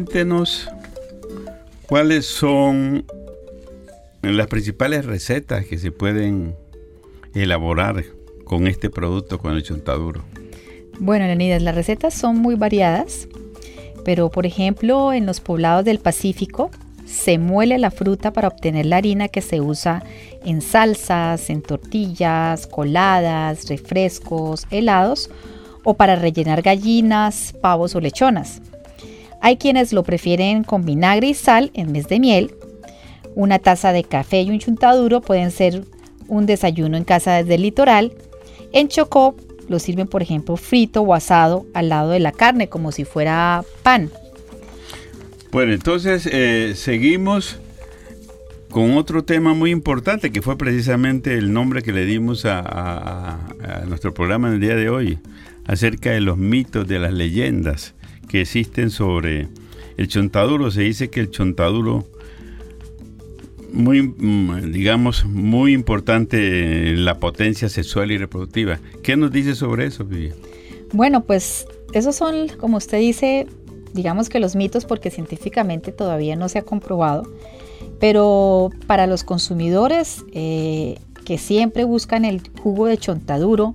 Cuéntenos 0.09 0.67
cuáles 1.85 2.25
son 2.25 3.05
las 4.23 4.47
principales 4.47 5.05
recetas 5.05 5.67
que 5.67 5.77
se 5.77 5.91
pueden 5.91 6.55
elaborar 7.35 8.03
con 8.43 8.65
este 8.65 8.89
producto, 8.89 9.37
con 9.37 9.53
el 9.53 9.61
chontaduro. 9.61 10.23
Bueno, 10.97 11.27
Leonidas, 11.27 11.61
las 11.61 11.75
recetas 11.75 12.15
son 12.15 12.39
muy 12.39 12.55
variadas, 12.55 13.27
pero 14.03 14.31
por 14.31 14.47
ejemplo, 14.47 15.13
en 15.13 15.27
los 15.27 15.41
poblados 15.41 15.85
del 15.85 15.99
Pacífico 15.99 16.71
se 17.05 17.37
muele 17.37 17.77
la 17.77 17.91
fruta 17.91 18.33
para 18.33 18.47
obtener 18.47 18.87
la 18.87 18.97
harina 18.97 19.27
que 19.27 19.41
se 19.41 19.61
usa 19.61 20.03
en 20.43 20.63
salsas, 20.63 21.51
en 21.51 21.61
tortillas, 21.61 22.65
coladas, 22.65 23.69
refrescos, 23.69 24.65
helados 24.71 25.29
o 25.83 25.93
para 25.93 26.15
rellenar 26.15 26.63
gallinas, 26.63 27.53
pavos 27.61 27.93
o 27.93 27.99
lechonas. 27.99 28.59
Hay 29.41 29.57
quienes 29.57 29.93
lo 29.93 30.03
prefieren 30.03 30.63
con 30.63 30.83
vinagre 30.85 31.27
y 31.27 31.33
sal 31.33 31.71
en 31.73 31.93
vez 31.93 32.07
de 32.07 32.19
miel. 32.19 32.53
Una 33.35 33.59
taza 33.59 33.93
de 33.93 34.03
café 34.03 34.41
y 34.41 34.49
un 34.49 34.59
chuntaduro 34.59 35.21
pueden 35.21 35.51
ser 35.51 35.83
un 36.27 36.45
desayuno 36.45 36.97
en 36.97 37.03
casa 37.05 37.33
desde 37.37 37.55
el 37.55 37.61
litoral. 37.61 38.13
En 38.73 38.87
Chocó 38.87 39.35
lo 39.67 39.79
sirven, 39.79 40.07
por 40.07 40.21
ejemplo, 40.21 40.57
frito 40.57 41.01
o 41.01 41.13
asado 41.13 41.65
al 41.73 41.89
lado 41.89 42.09
de 42.09 42.19
la 42.19 42.31
carne, 42.31 42.69
como 42.69 42.91
si 42.91 43.05
fuera 43.05 43.63
pan. 43.83 44.09
Bueno, 45.51 45.73
entonces 45.73 46.27
eh, 46.31 46.73
seguimos 46.75 47.57
con 48.69 48.97
otro 48.97 49.23
tema 49.23 49.53
muy 49.53 49.71
importante 49.71 50.31
que 50.31 50.41
fue 50.43 50.57
precisamente 50.57 51.35
el 51.37 51.53
nombre 51.53 51.81
que 51.81 51.91
le 51.91 52.05
dimos 52.05 52.45
a, 52.45 52.59
a- 52.59 53.39
a 53.63 53.85
nuestro 53.85 54.13
programa 54.13 54.49
en 54.49 54.55
el 54.55 54.59
día 54.59 54.75
de 54.75 54.89
hoy, 54.89 55.17
acerca 55.65 56.11
de 56.11 56.21
los 56.21 56.37
mitos, 56.37 56.87
de 56.87 56.99
las 56.99 57.13
leyendas 57.13 57.95
que 58.29 58.41
existen 58.41 58.89
sobre 58.89 59.49
el 59.97 60.07
chontaduro. 60.07 60.71
Se 60.71 60.81
dice 60.83 61.09
que 61.09 61.19
el 61.19 61.31
chontaduro, 61.31 62.05
muy, 63.73 64.01
mm, 64.03 64.71
digamos, 64.71 65.25
muy 65.25 65.73
importante 65.73 66.95
la 66.95 67.19
potencia 67.19 67.67
sexual 67.67 68.11
y 68.11 68.17
reproductiva. 68.17 68.79
¿Qué 69.03 69.17
nos 69.17 69.31
dice 69.31 69.55
sobre 69.55 69.87
eso, 69.87 70.05
Vivi? 70.05 70.31
Bueno, 70.93 71.25
pues 71.25 71.67
esos 71.93 72.15
son, 72.15 72.47
como 72.57 72.77
usted 72.77 72.99
dice, 72.99 73.47
digamos 73.93 74.29
que 74.29 74.39
los 74.39 74.55
mitos 74.55 74.85
porque 74.85 75.11
científicamente 75.11 75.91
todavía 75.91 76.35
no 76.35 76.47
se 76.49 76.59
ha 76.59 76.63
comprobado, 76.63 77.23
pero 77.99 78.69
para 78.87 79.07
los 79.07 79.23
consumidores 79.23 80.23
eh, 80.33 80.97
que 81.25 81.37
siempre 81.37 81.83
buscan 81.83 82.25
el 82.25 82.41
jugo 82.61 82.85
de 82.85 82.97
chontaduro 82.97 83.73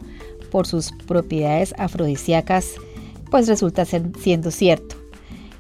por 0.50 0.66
sus 0.66 0.92
propiedades 1.06 1.74
afrodisíacas, 1.78 2.76
pues 3.34 3.48
resulta 3.48 3.84
siendo 3.84 4.52
cierto. 4.52 4.94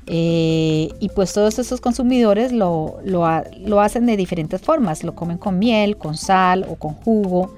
Eh, 0.06 0.90
y 1.00 1.08
pues 1.08 1.32
todos 1.32 1.58
estos 1.58 1.80
consumidores 1.80 2.52
lo, 2.52 2.98
lo 3.04 3.26
ha- 3.26 3.42
lo 3.66 3.80
hacen 3.80 4.06
de 4.06 4.16
diferentes 4.16 4.60
formas, 4.60 5.02
lo 5.02 5.16
comen 5.16 5.38
con 5.38 5.58
miel, 5.58 5.96
con 5.96 6.16
sal 6.16 6.64
o 6.68 6.76
con 6.76 6.94
jugo. 6.94 7.52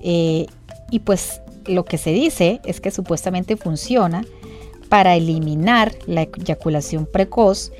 Eh, 0.00 0.46
y 0.92 1.00
pues 1.00 1.40
lo 1.66 1.84
que 1.84 1.98
se 1.98 2.12
dice 2.12 2.60
es 2.64 2.80
que 2.80 2.92
supuestamente 2.92 3.56
funciona 3.56 4.24
para 4.88 5.16
eliminar 5.16 5.92
la 6.06 6.22
eyaculación 6.22 7.04
precoz, 7.04 7.72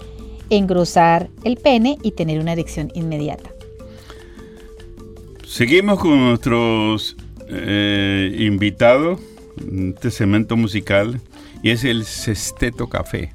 engrosar 0.51 1.29
el 1.45 1.59
pene 1.59 1.97
y 2.03 2.11
tener 2.11 2.41
una 2.41 2.55
erección 2.55 2.91
inmediata. 2.97 3.51
Seguimos 5.47 6.01
con 6.01 6.19
nuestros 6.19 7.17
eh, 7.47 8.35
invitados, 8.41 9.21
este 9.95 10.11
cemento 10.11 10.57
musical, 10.57 11.21
y 11.63 11.71
es 11.71 11.85
el 11.85 12.05
Sesteto 12.05 12.89
Café. 12.89 13.33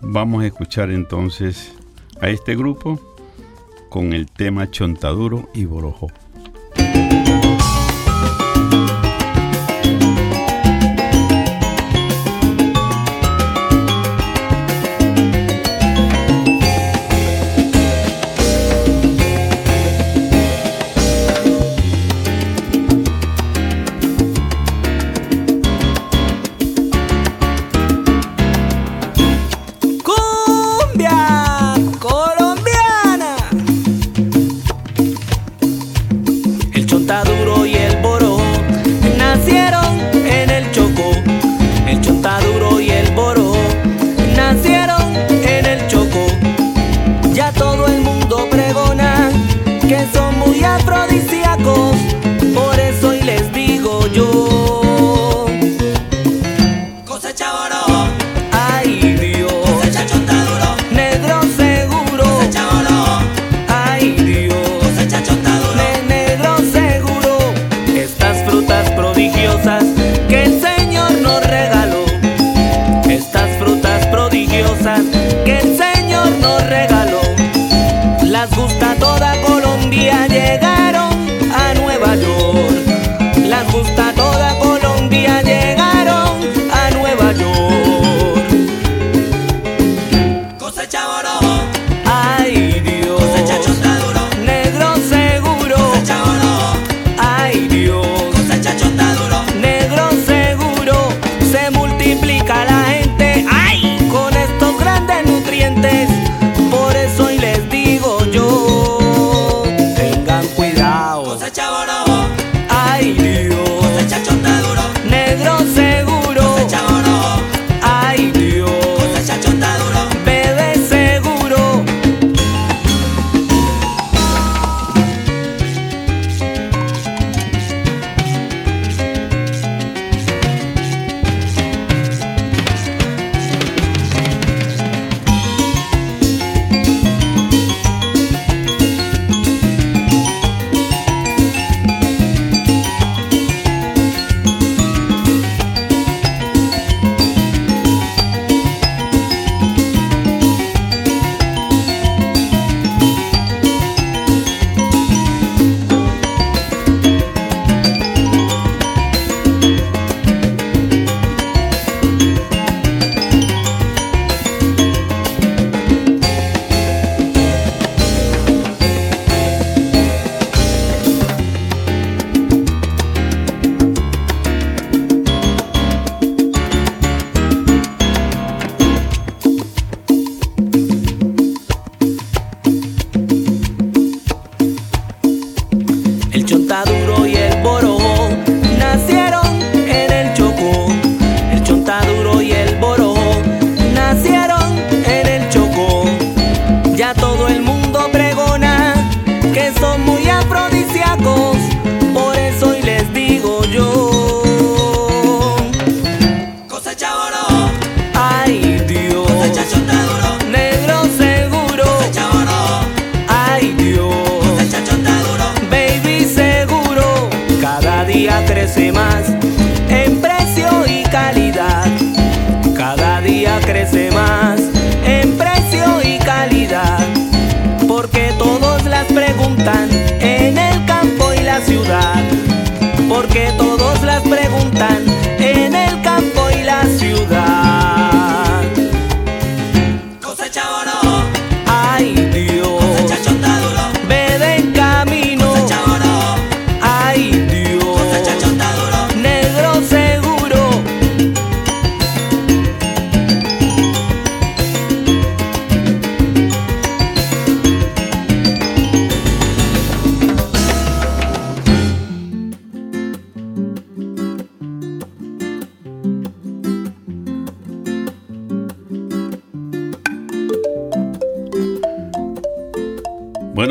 Vamos 0.00 0.42
a 0.42 0.46
escuchar 0.46 0.90
entonces 0.90 1.74
a 2.20 2.30
este 2.30 2.56
grupo 2.56 2.98
con 3.90 4.12
el 4.12 4.30
tema 4.30 4.70
Chontaduro 4.70 5.48
y 5.52 5.66
Borojo. 5.66 6.08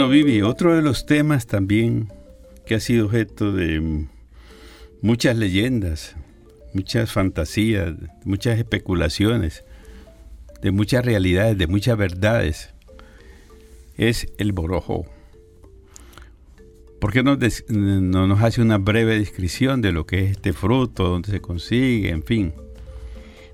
Vivi, 0.10 0.41
otro 0.41 0.76
de 0.76 0.82
los 0.82 1.05
temas 1.05 1.47
también 1.47 2.12
que 2.66 2.76
ha 2.76 2.80
sido 2.80 3.05
objeto 3.05 3.51
de 3.51 4.05
muchas 5.01 5.38
leyendas, 5.38 6.16
muchas 6.74 7.12
fantasías, 7.12 7.93
muchas 8.26 8.57
especulaciones, 8.57 9.64
de 10.62 10.72
muchas 10.72 11.05
realidades, 11.05 11.57
de 11.57 11.68
muchas 11.68 11.97
verdades, 11.97 12.74
es 13.97 14.28
el 14.38 14.51
borojo. 14.51 15.05
¿Por 16.99 17.14
qué 17.14 17.24
no, 17.24 17.38
no 17.70 18.28
nos 18.28 18.41
hace 18.41 18.62
una 18.62 18.78
breve 18.78 19.18
descripción 19.18 19.82
de 19.82 19.91
lo 19.91 20.05
que 20.05 20.26
es 20.26 20.32
este 20.32 20.53
fruto, 20.53 21.07
dónde 21.07 21.32
se 21.32 21.39
consigue, 21.39 22.10
en 22.10 22.24
fin? 22.24 22.53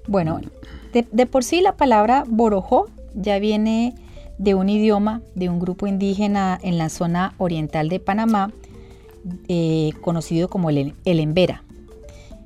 Bueno, 0.08 0.42
de, 0.94 1.06
de 1.12 1.26
por 1.26 1.44
sí 1.44 1.62
la 1.62 1.78
palabra 1.78 2.24
borojó 2.28 2.90
ya 3.14 3.40
viene 3.40 3.96
de 4.38 4.56
un 4.56 4.70
idioma 4.70 5.22
de 5.36 5.50
un 5.50 5.60
grupo 5.60 5.88
indígena 5.88 6.60
en 6.62 6.78
la 6.78 6.90
zona 6.90 7.34
oriental 7.38 7.90
de 7.90 8.00
Panamá, 8.00 8.52
eh, 9.48 9.92
conocido 10.02 10.50
como 10.50 10.70
el, 10.70 10.94
el 11.06 11.20
embera, 11.20 11.64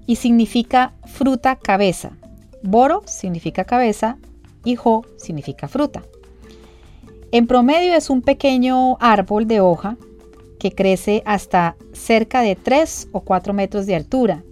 y 0.06 0.16
significa 0.16 0.94
fruta 1.06 1.56
cabeza. 1.56 2.12
Boro 2.64 3.04
significa 3.06 3.64
cabeza 3.64 4.18
y 4.64 4.76
jo 4.76 5.06
significa 5.18 5.68
fruta. 5.68 6.04
En 7.32 7.48
promedio 7.48 7.94
es 7.94 8.10
un 8.10 8.22
pequeño 8.22 8.98
árbol 9.00 9.48
de 9.48 9.62
hoja 9.62 9.98
que 10.60 10.72
crece 10.72 11.22
hasta 11.26 11.76
cerca 11.94 12.42
de 12.42 12.56
3 12.56 13.10
o 13.12 13.22
4 13.22 13.54
metros 13.54 13.86
de 13.86 13.96
altura. 13.96 14.44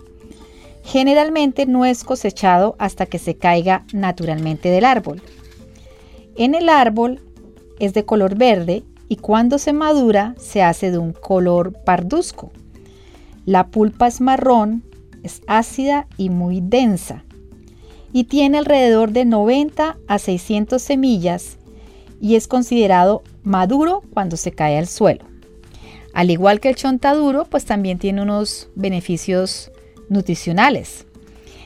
Generalmente 0.83 1.65
no 1.65 1.85
es 1.85 2.03
cosechado 2.03 2.75
hasta 2.79 3.05
que 3.05 3.19
se 3.19 3.35
caiga 3.35 3.83
naturalmente 3.93 4.69
del 4.69 4.85
árbol. 4.85 5.21
En 6.35 6.55
el 6.55 6.69
árbol 6.69 7.19
es 7.79 7.93
de 7.93 8.05
color 8.05 8.35
verde 8.35 8.83
y 9.09 9.17
cuando 9.17 9.57
se 9.57 9.73
madura 9.73 10.35
se 10.37 10.63
hace 10.63 10.91
de 10.91 10.97
un 10.97 11.13
color 11.13 11.73
parduzco. 11.83 12.51
La 13.45 13.67
pulpa 13.67 14.07
es 14.07 14.21
marrón, 14.21 14.83
es 15.23 15.41
ácida 15.47 16.07
y 16.17 16.29
muy 16.29 16.61
densa 16.61 17.23
y 18.13 18.25
tiene 18.25 18.57
alrededor 18.57 19.11
de 19.11 19.25
90 19.25 19.97
a 20.07 20.19
600 20.19 20.81
semillas 20.81 21.57
y 22.19 22.35
es 22.35 22.47
considerado 22.47 23.21
maduro 23.43 24.01
cuando 24.13 24.37
se 24.37 24.51
cae 24.51 24.77
al 24.77 24.87
suelo. 24.87 25.25
Al 26.13 26.31
igual 26.31 26.59
que 26.59 26.69
el 26.69 26.75
chontaduro, 26.75 27.45
pues 27.45 27.65
también 27.65 27.99
tiene 27.99 28.23
unos 28.23 28.69
beneficios 28.75 29.71
nutricionales. 30.09 31.05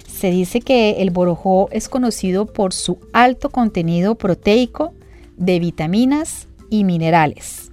Se 0.07 0.29
dice 0.29 0.59
que 0.59 1.01
el 1.01 1.09
borojó 1.09 1.69
es 1.71 1.87
conocido 1.87 2.45
por 2.45 2.73
su 2.73 2.99
alto 3.13 3.49
contenido 3.49 4.15
proteico 4.15 4.93
de 5.41 5.59
vitaminas 5.59 6.47
y 6.69 6.85
minerales. 6.85 7.71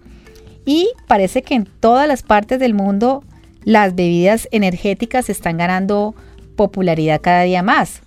Y 0.64 0.88
parece 1.06 1.42
que 1.42 1.54
en 1.54 1.64
todas 1.64 2.08
las 2.08 2.22
partes 2.22 2.58
del 2.58 2.74
mundo 2.74 3.22
las 3.64 3.94
bebidas 3.94 4.48
energéticas 4.50 5.30
están 5.30 5.58
ganando 5.58 6.14
popularidad 6.56 7.20
cada 7.20 7.42
día 7.42 7.62
más. 7.62 8.02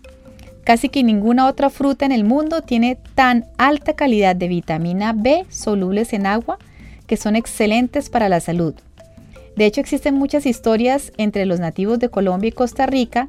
Casi 0.63 0.89
que 0.89 1.03
ninguna 1.03 1.47
otra 1.47 1.69
fruta 1.69 2.05
en 2.05 2.11
el 2.11 2.23
mundo 2.23 2.61
tiene 2.61 2.97
tan 3.15 3.45
alta 3.57 3.93
calidad 3.93 4.35
de 4.35 4.47
vitamina 4.47 5.13
B 5.13 5.45
solubles 5.49 6.13
en 6.13 6.25
agua 6.25 6.59
que 7.07 7.17
son 7.17 7.35
excelentes 7.35 8.09
para 8.09 8.29
la 8.29 8.39
salud. 8.39 8.73
De 9.55 9.65
hecho, 9.65 9.81
existen 9.81 10.15
muchas 10.15 10.45
historias 10.45 11.11
entre 11.17 11.45
los 11.45 11.59
nativos 11.59 11.99
de 11.99 12.09
Colombia 12.09 12.49
y 12.49 12.53
Costa 12.53 12.85
Rica 12.85 13.27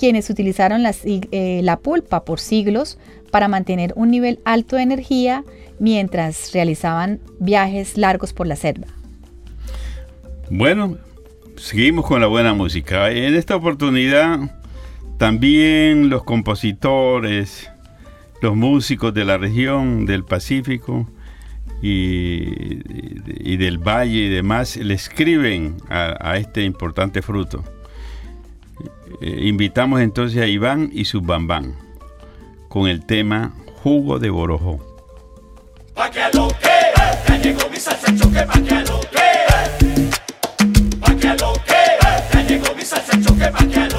quienes 0.00 0.30
utilizaron 0.30 0.82
eh, 1.04 1.60
la 1.62 1.76
pulpa 1.76 2.24
por 2.24 2.40
siglos 2.40 2.96
para 3.30 3.48
mantener 3.48 3.92
un 3.96 4.10
nivel 4.10 4.40
alto 4.46 4.76
de 4.76 4.82
energía 4.82 5.44
mientras 5.80 6.52
realizaban 6.52 7.18
viajes 7.40 7.98
largos 7.98 8.32
por 8.32 8.46
la 8.46 8.54
selva. 8.54 8.86
Bueno, 10.50 10.98
seguimos 11.56 12.06
con 12.06 12.20
la 12.20 12.28
buena 12.28 12.54
música. 12.54 13.10
En 13.10 13.34
esta 13.34 13.56
oportunidad 13.56 14.60
también 15.18 16.08
los 16.08 16.22
compositores, 16.24 17.70
los 18.40 18.56
músicos 18.56 19.12
de 19.12 19.24
la 19.24 19.38
región 19.38 20.06
del 20.06 20.24
Pacífico 20.24 21.06
y, 21.82 23.56
del 23.56 23.78
Valle 23.78 24.18
y 24.18 24.28
demás 24.28 24.76
le 24.76 24.94
escriben 24.94 25.76
a, 25.88 26.36
este 26.36 26.62
importante 26.64 27.22
fruto. 27.22 27.64
Eh, 29.20 29.40
invitamos 29.42 30.00
entonces 30.00 30.40
a 30.40 30.46
Iván 30.46 30.90
y 30.92 31.04
su 31.04 31.20
bambán 31.20 31.74
con 32.68 32.88
el 32.88 33.04
tema 33.04 33.52
Jugo 33.82 34.18
de 34.18 34.30
Borojo. 34.30 34.89
Pa' 36.00 36.10
que 36.10 36.30
lo 36.32 36.48
que, 36.48 36.78
ya 37.28 37.36
llegó 37.36 37.68
mi 37.68 37.76
salsa 37.76 38.06
choque, 38.16 38.42
pa' 38.46 38.54
que 38.54 38.80
lo 38.88 39.00
pa' 40.98 41.14
que 41.14 41.34
lo 41.34 41.52
ya 42.32 42.42
llegó 42.48 42.74
mi 42.74 42.82
salsa 42.86 43.20
choque, 43.20 43.48
pa' 43.48 43.66
que 43.66 43.89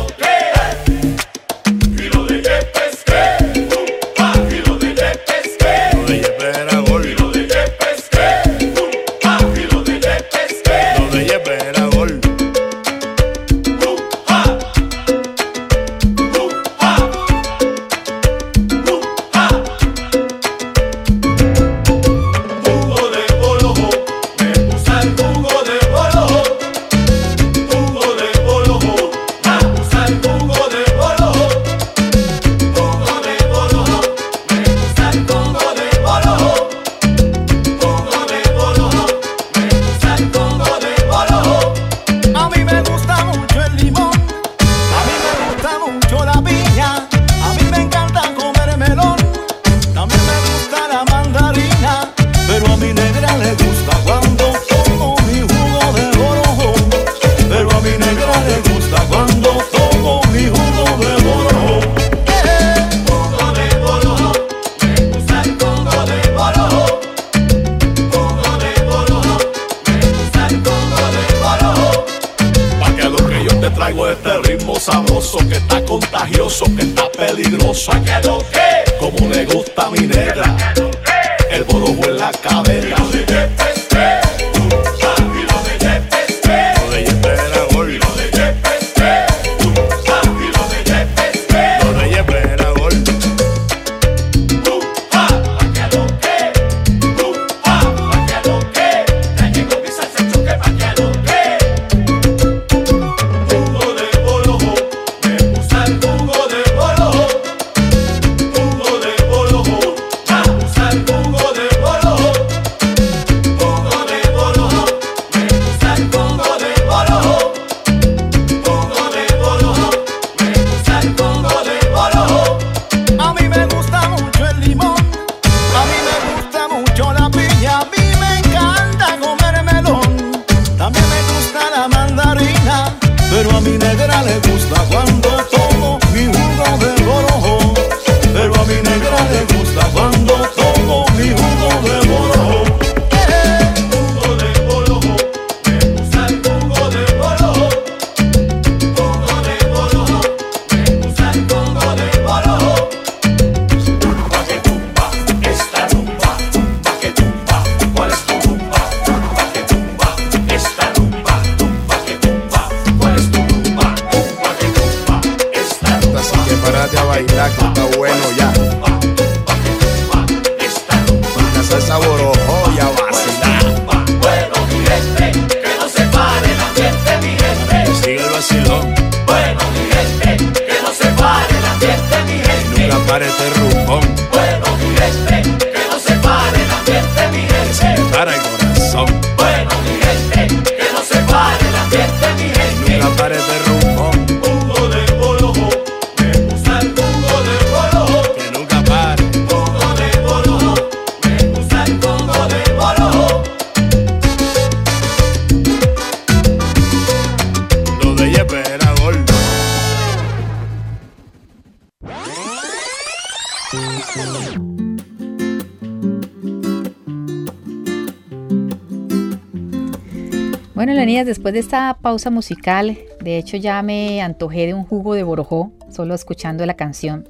después 221.42 221.56
de 221.56 221.60
esta 221.62 221.98
pausa 222.00 222.30
musical, 222.30 223.00
de 223.20 223.40
hecho 223.40 223.58
ya 223.58 223.82
me 223.82 224.22
antojé 224.22 224.68
de 224.68 224.76
un 224.76 224.84
jugo 224.84 225.16
de 225.16 225.24
borojó, 225.24 225.72
solo 225.90 226.14
escuchando 226.14 226.64
la 226.68 226.76
canción. 226.76 227.28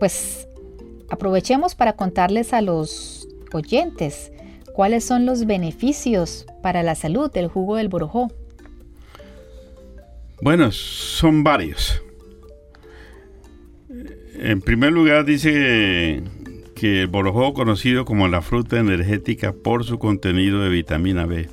pues 0.00 0.48
aprovechemos 1.08 1.76
para 1.76 1.92
contarles 1.92 2.52
a 2.52 2.62
los 2.62 3.28
oyentes 3.52 4.32
cuáles 4.72 5.04
son 5.04 5.24
los 5.24 5.46
beneficios 5.46 6.46
para 6.62 6.82
la 6.82 6.96
salud 6.96 7.30
del 7.30 7.46
jugo 7.46 7.76
del 7.76 7.88
borojó. 7.88 8.32
Bueno, 10.42 10.72
son 10.72 11.44
varios. 11.44 12.02
En 14.36 14.60
primer 14.60 14.90
lugar 14.90 15.24
dice 15.24 16.24
que 16.74 17.02
el 17.02 17.06
borojó 17.06 17.54
conocido 17.54 18.04
como 18.04 18.26
la 18.26 18.42
fruta 18.42 18.80
energética 18.80 19.52
por 19.52 19.84
su 19.84 20.00
contenido 20.00 20.60
de 20.60 20.70
vitamina 20.70 21.24
B, 21.24 21.48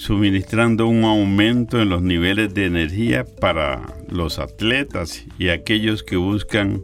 suministrando 0.00 0.86
un 0.86 1.04
aumento 1.04 1.78
en 1.78 1.90
los 1.90 2.00
niveles 2.00 2.54
de 2.54 2.64
energía 2.64 3.26
para 3.38 3.82
los 4.08 4.38
atletas 4.38 5.26
y 5.38 5.50
aquellos 5.50 6.02
que 6.02 6.16
buscan 6.16 6.80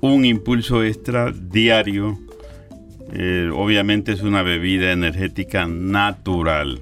un 0.00 0.24
impulso 0.24 0.82
extra 0.82 1.32
diario. 1.32 2.18
Eh, 3.12 3.50
obviamente 3.54 4.12
es 4.12 4.22
una 4.22 4.42
bebida 4.42 4.90
energética 4.90 5.66
natural. 5.66 6.80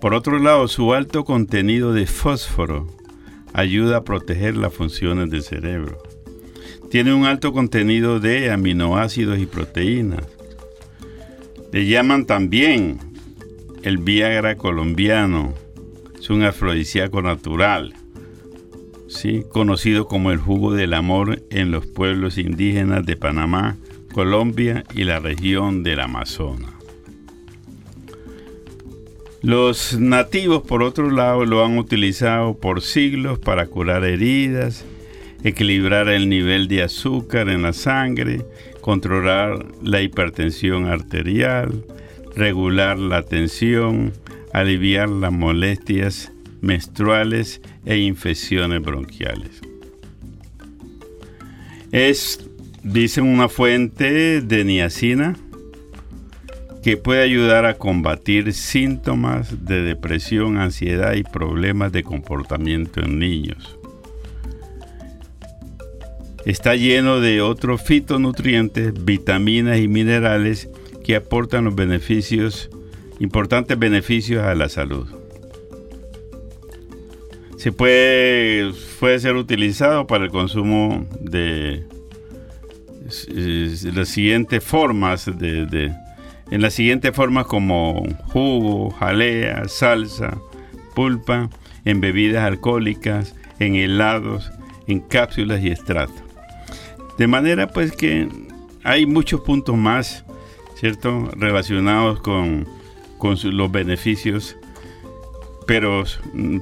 Por 0.00 0.14
otro 0.14 0.38
lado, 0.38 0.66
su 0.66 0.94
alto 0.94 1.26
contenido 1.26 1.92
de 1.92 2.06
fósforo 2.06 2.86
ayuda 3.52 3.98
a 3.98 4.04
proteger 4.04 4.56
las 4.56 4.72
funciones 4.72 5.28
del 5.28 5.42
cerebro. 5.42 6.02
Tiene 6.90 7.12
un 7.12 7.26
alto 7.26 7.52
contenido 7.52 8.18
de 8.18 8.50
aminoácidos 8.50 9.38
y 9.38 9.44
proteínas. 9.44 10.26
Le 11.70 11.84
llaman 11.84 12.24
también 12.24 13.09
el 13.82 13.98
Viagra 13.98 14.56
colombiano. 14.56 15.54
Es 16.18 16.30
un 16.30 16.42
afrodisíaco 16.42 17.22
natural, 17.22 17.94
¿sí? 19.08 19.44
conocido 19.50 20.06
como 20.06 20.30
el 20.30 20.38
jugo 20.38 20.74
del 20.74 20.94
amor 20.94 21.42
en 21.50 21.70
los 21.70 21.86
pueblos 21.86 22.38
indígenas 22.38 23.06
de 23.06 23.16
Panamá, 23.16 23.76
Colombia 24.12 24.84
y 24.94 25.04
la 25.04 25.18
región 25.18 25.82
del 25.82 26.00
Amazonas. 26.00 26.70
Los 29.42 29.98
nativos, 29.98 30.62
por 30.62 30.82
otro 30.82 31.10
lado, 31.10 31.46
lo 31.46 31.64
han 31.64 31.78
utilizado 31.78 32.58
por 32.58 32.82
siglos 32.82 33.38
para 33.38 33.66
curar 33.66 34.04
heridas, 34.04 34.84
equilibrar 35.42 36.10
el 36.10 36.28
nivel 36.28 36.68
de 36.68 36.82
azúcar 36.82 37.48
en 37.48 37.62
la 37.62 37.72
sangre, 37.72 38.44
controlar 38.82 39.64
la 39.82 40.02
hipertensión 40.02 40.86
arterial, 40.86 41.84
regular 42.36 42.98
la 42.98 43.22
tensión, 43.22 44.12
aliviar 44.52 45.08
las 45.08 45.32
molestias 45.32 46.32
menstruales 46.60 47.60
e 47.86 47.98
infecciones 47.98 48.82
bronquiales. 48.82 49.60
Es, 51.92 52.48
dice 52.82 53.20
una 53.20 53.48
fuente 53.48 54.40
de 54.40 54.64
niacina, 54.64 55.36
que 56.82 56.96
puede 56.96 57.22
ayudar 57.22 57.66
a 57.66 57.74
combatir 57.74 58.52
síntomas 58.54 59.66
de 59.66 59.82
depresión, 59.82 60.56
ansiedad 60.56 61.14
y 61.14 61.22
problemas 61.22 61.92
de 61.92 62.02
comportamiento 62.02 63.00
en 63.00 63.18
niños. 63.18 63.76
Está 66.46 66.74
lleno 66.74 67.20
de 67.20 67.42
otros 67.42 67.82
fitonutrientes, 67.82 69.04
vitaminas 69.04 69.78
y 69.78 69.88
minerales 69.88 70.70
que 71.04 71.16
aportan 71.16 71.64
los 71.64 71.74
beneficios, 71.74 72.70
importantes 73.18 73.78
beneficios 73.78 74.42
a 74.44 74.54
la 74.54 74.68
salud. 74.68 75.06
Se 77.56 77.72
puede, 77.72 78.72
puede 78.98 79.18
ser 79.18 79.36
utilizado 79.36 80.06
para 80.06 80.24
el 80.24 80.30
consumo 80.30 81.06
de, 81.20 81.84
las 83.92 84.08
siguientes 84.08 84.64
formas 84.64 85.26
de 85.26 85.92
en 86.50 86.62
las 86.62 86.74
siguientes 86.74 87.14
formas 87.14 87.46
como 87.46 88.04
jugo, 88.26 88.90
jalea, 88.90 89.68
salsa, 89.68 90.36
pulpa, 90.94 91.48
en 91.84 92.00
bebidas 92.00 92.44
alcohólicas, 92.44 93.36
en 93.60 93.76
helados, 93.76 94.50
en 94.88 95.00
cápsulas 95.00 95.62
y 95.62 95.70
extractos. 95.70 96.22
De 97.18 97.28
manera 97.28 97.68
pues 97.68 97.92
que 97.92 98.28
hay 98.82 99.06
muchos 99.06 99.42
puntos 99.42 99.76
más, 99.76 100.24
¿cierto?, 100.80 101.28
relacionados 101.36 102.20
con, 102.20 102.66
los 103.44 103.70
beneficios, 103.70 104.56
pero, 105.66 106.04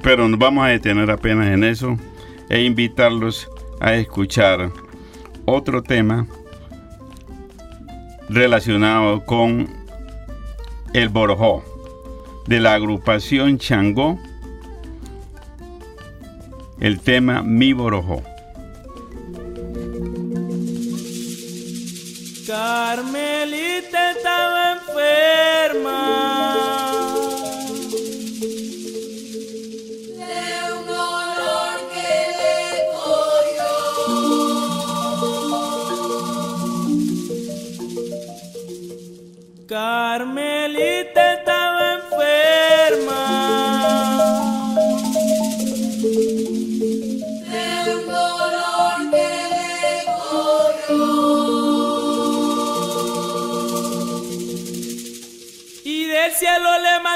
pero 0.03 0.27
nos 0.27 0.37
vamos 0.37 0.65
a 0.65 0.67
detener 0.67 1.09
apenas 1.09 1.47
en 1.47 1.63
eso 1.63 1.97
e 2.49 2.63
invitarlos 2.63 3.49
a 3.79 3.95
escuchar 3.95 4.71
otro 5.45 5.81
tema 5.81 6.27
relacionado 8.27 9.25
con 9.25 9.69
el 10.93 11.07
Borojó, 11.07 11.63
de 12.45 12.59
la 12.59 12.73
agrupación 12.73 13.57
Changó, 13.57 14.19
el 16.81 16.99
tema 16.99 17.41
Mi 17.41 17.71
Borojó. 17.71 18.21
Carmelita 22.49 24.09
estaba 24.09 24.71
enferma. 24.71 26.88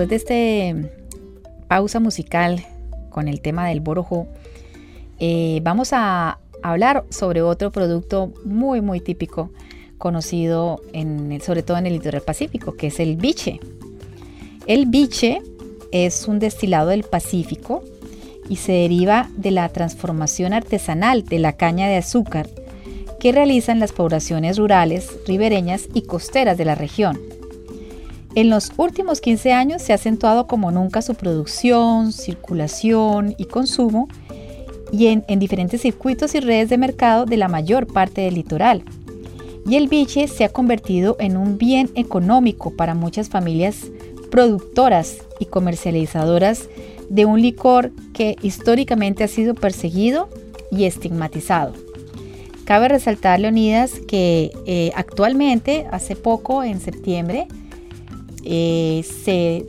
después 0.00 0.08
de 0.08 0.16
este 0.16 0.90
pausa 1.68 2.00
musical 2.00 2.64
con 3.10 3.28
el 3.28 3.40
tema 3.40 3.68
del 3.68 3.80
borojo, 3.80 4.26
eh, 5.18 5.60
vamos 5.62 5.90
a 5.92 6.38
hablar 6.62 7.04
sobre 7.10 7.42
otro 7.42 7.70
producto 7.70 8.32
muy 8.44 8.80
muy 8.80 9.00
típico 9.00 9.50
conocido 9.98 10.80
en, 10.92 11.40
sobre 11.42 11.62
todo 11.62 11.76
en 11.76 11.86
el 11.86 11.94
litoral 11.94 12.22
pacífico, 12.22 12.76
que 12.76 12.86
es 12.86 13.00
el 13.00 13.16
biche. 13.16 13.60
El 14.66 14.86
biche 14.86 15.42
es 15.92 16.28
un 16.28 16.38
destilado 16.38 16.88
del 16.88 17.02
Pacífico 17.02 17.82
y 18.48 18.56
se 18.56 18.72
deriva 18.72 19.28
de 19.36 19.50
la 19.50 19.68
transformación 19.68 20.54
artesanal 20.54 21.24
de 21.24 21.40
la 21.40 21.54
caña 21.54 21.88
de 21.88 21.96
azúcar 21.96 22.48
que 23.18 23.32
realizan 23.32 23.80
las 23.80 23.92
poblaciones 23.92 24.56
rurales, 24.56 25.18
ribereñas 25.26 25.88
y 25.92 26.02
costeras 26.02 26.56
de 26.56 26.64
la 26.64 26.74
región. 26.74 27.29
En 28.34 28.48
los 28.48 28.72
últimos 28.76 29.20
15 29.20 29.52
años 29.52 29.82
se 29.82 29.92
ha 29.92 29.96
acentuado 29.96 30.46
como 30.46 30.70
nunca 30.70 31.02
su 31.02 31.14
producción, 31.14 32.12
circulación 32.12 33.34
y 33.38 33.46
consumo 33.46 34.08
y 34.92 35.06
en, 35.08 35.24
en, 35.28 35.38
diferentes 35.38 35.82
circuitos 35.82 36.34
y 36.34 36.40
redes 36.40 36.68
de 36.68 36.78
mercado 36.78 37.26
de 37.26 37.36
la 37.36 37.48
mayor 37.48 37.86
parte 37.86 38.20
del 38.20 38.34
litoral. 38.34 38.84
Y 39.66 39.76
el 39.76 39.88
biche 39.88 40.28
se 40.28 40.44
ha 40.44 40.48
convertido 40.48 41.16
en 41.18 41.36
un 41.36 41.58
bien 41.58 41.90
económico 41.94 42.70
para 42.70 42.94
muchas 42.94 43.28
familias 43.28 43.86
productoras 44.30 45.18
y 45.38 45.46
comercializadoras 45.46 46.68
de 47.08 47.24
un 47.24 47.42
licor 47.42 47.90
que 48.14 48.36
históricamente 48.42 49.24
ha 49.24 49.28
sido 49.28 49.54
perseguido 49.54 50.28
y 50.70 50.84
estigmatizado. 50.84 51.72
Cabe 52.64 52.88
resaltar, 52.88 53.40
Leonidas, 53.40 53.94
que 54.06 54.52
eh, 54.64 54.92
actualmente, 54.94 55.88
hace 55.90 56.14
poco, 56.14 56.62
en 56.62 56.80
septiembre, 56.80 57.48
eh, 58.44 59.04
se 59.24 59.66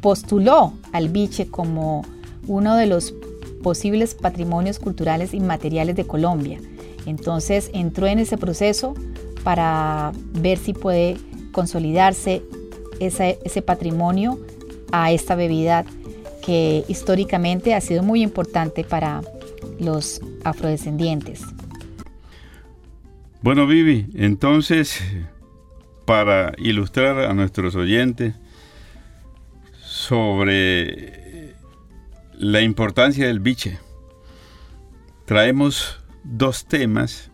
postuló 0.00 0.72
al 0.92 1.08
biche 1.08 1.48
como 1.48 2.04
uno 2.46 2.76
de 2.76 2.86
los 2.86 3.14
posibles 3.62 4.14
patrimonios 4.14 4.78
culturales 4.78 5.34
inmateriales 5.34 5.96
de 5.96 6.06
Colombia. 6.06 6.60
Entonces 7.06 7.70
entró 7.72 8.06
en 8.06 8.18
ese 8.18 8.36
proceso 8.36 8.94
para 9.42 10.12
ver 10.32 10.58
si 10.58 10.72
puede 10.72 11.16
consolidarse 11.52 12.42
ese, 13.00 13.62
patrimonio 13.62 14.38
a 14.92 15.12
esta 15.12 15.34
bebida 15.34 15.84
que 16.44 16.84
históricamente 16.88 17.74
ha 17.74 17.80
sido 17.80 18.02
muy 18.02 18.22
importante 18.22 18.84
para 18.84 19.22
los 19.78 20.20
afrodescendientes. 20.44 21.42
Bueno, 23.42 23.66
Vivi, 23.66 24.06
entonces, 24.14 25.00
para 26.06 26.54
ilustrar 26.56 27.18
a 27.18 27.34
nuestros 27.34 27.74
oyentes 27.74 28.34
sobre 29.84 31.54
la 32.32 32.62
importancia 32.62 33.26
del 33.26 33.40
biche, 33.40 33.78
traemos 35.26 35.98
dos 36.24 36.64
temas. 36.64 37.30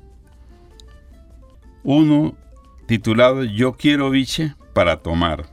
Uno 1.85 2.37
titulado 2.87 3.45
Yo 3.45 3.75
quiero 3.75 4.11
biche 4.11 4.55
para 4.73 5.03
tomar 5.03 5.47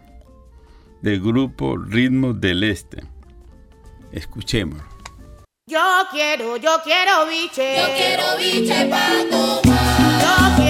del 1.01 1.20
grupo 1.22 1.78
Ritmo 1.78 2.34
del 2.34 2.63
Este. 2.63 3.03
Escuchemos. 4.11 4.82
Yo 5.67 5.80
quiero, 6.11 6.57
yo 6.57 6.78
quiero 6.84 7.28
biche. 7.28 7.76
Yo 7.78 7.88
quiero 7.95 8.38
biche 8.38 8.86
para 8.88 9.30
tomar. 9.30 10.22
Yo 10.22 10.55
quiero, 10.55 10.68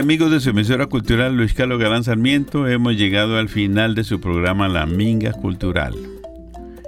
amigos 0.00 0.30
de 0.30 0.40
su 0.40 0.48
emisora 0.48 0.86
cultural 0.86 1.36
Luis 1.36 1.52
Carlos 1.52 1.78
Galán 1.78 2.04
Sarmiento, 2.04 2.66
hemos 2.66 2.96
llegado 2.96 3.36
al 3.36 3.50
final 3.50 3.94
de 3.94 4.02
su 4.02 4.18
programa 4.18 4.66
La 4.66 4.86
Minga 4.86 5.32
Cultural. 5.32 5.94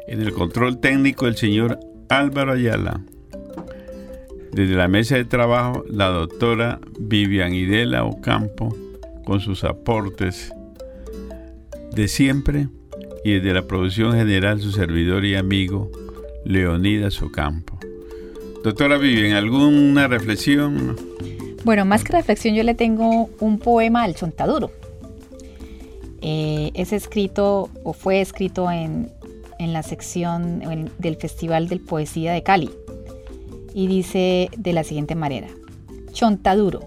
En 0.08 0.22
el 0.22 0.32
control 0.32 0.80
técnico 0.80 1.26
el 1.26 1.36
señor 1.36 1.78
Álvaro 2.08 2.52
Ayala. 2.52 3.02
Desde 4.52 4.74
la 4.76 4.88
mesa 4.88 5.16
de 5.16 5.26
trabajo 5.26 5.84
la 5.90 6.08
doctora 6.08 6.80
Vivian 6.98 7.52
Idela 7.52 8.04
Ocampo 8.04 8.74
con 9.26 9.40
sus 9.40 9.62
aportes 9.64 10.50
de 11.92 12.08
siempre 12.08 12.68
y 13.26 13.34
desde 13.34 13.52
la 13.52 13.66
producción 13.66 14.14
general 14.14 14.62
su 14.62 14.72
servidor 14.72 15.26
y 15.26 15.34
amigo 15.34 15.92
Leonidas 16.46 17.20
Ocampo. 17.20 17.78
Doctora 18.64 18.96
Vivian, 18.96 19.36
¿alguna 19.36 20.08
reflexión? 20.08 20.96
Bueno, 21.64 21.84
más 21.84 22.02
que 22.02 22.12
reflexión, 22.12 22.54
yo 22.54 22.64
le 22.64 22.74
tengo 22.74 23.30
un 23.38 23.58
poema 23.58 24.02
al 24.02 24.16
Chontaduro. 24.16 24.72
Eh, 26.20 26.72
es 26.74 26.92
escrito 26.92 27.70
o 27.84 27.92
fue 27.92 28.20
escrito 28.20 28.70
en, 28.70 29.12
en 29.58 29.72
la 29.72 29.82
sección 29.82 30.90
del 30.98 31.16
Festival 31.16 31.68
del 31.68 31.80
Poesía 31.80 32.32
de 32.32 32.42
Cali 32.42 32.70
y 33.74 33.86
dice 33.86 34.50
de 34.56 34.72
la 34.72 34.82
siguiente 34.82 35.14
manera: 35.14 35.48
Chontaduro, 36.12 36.80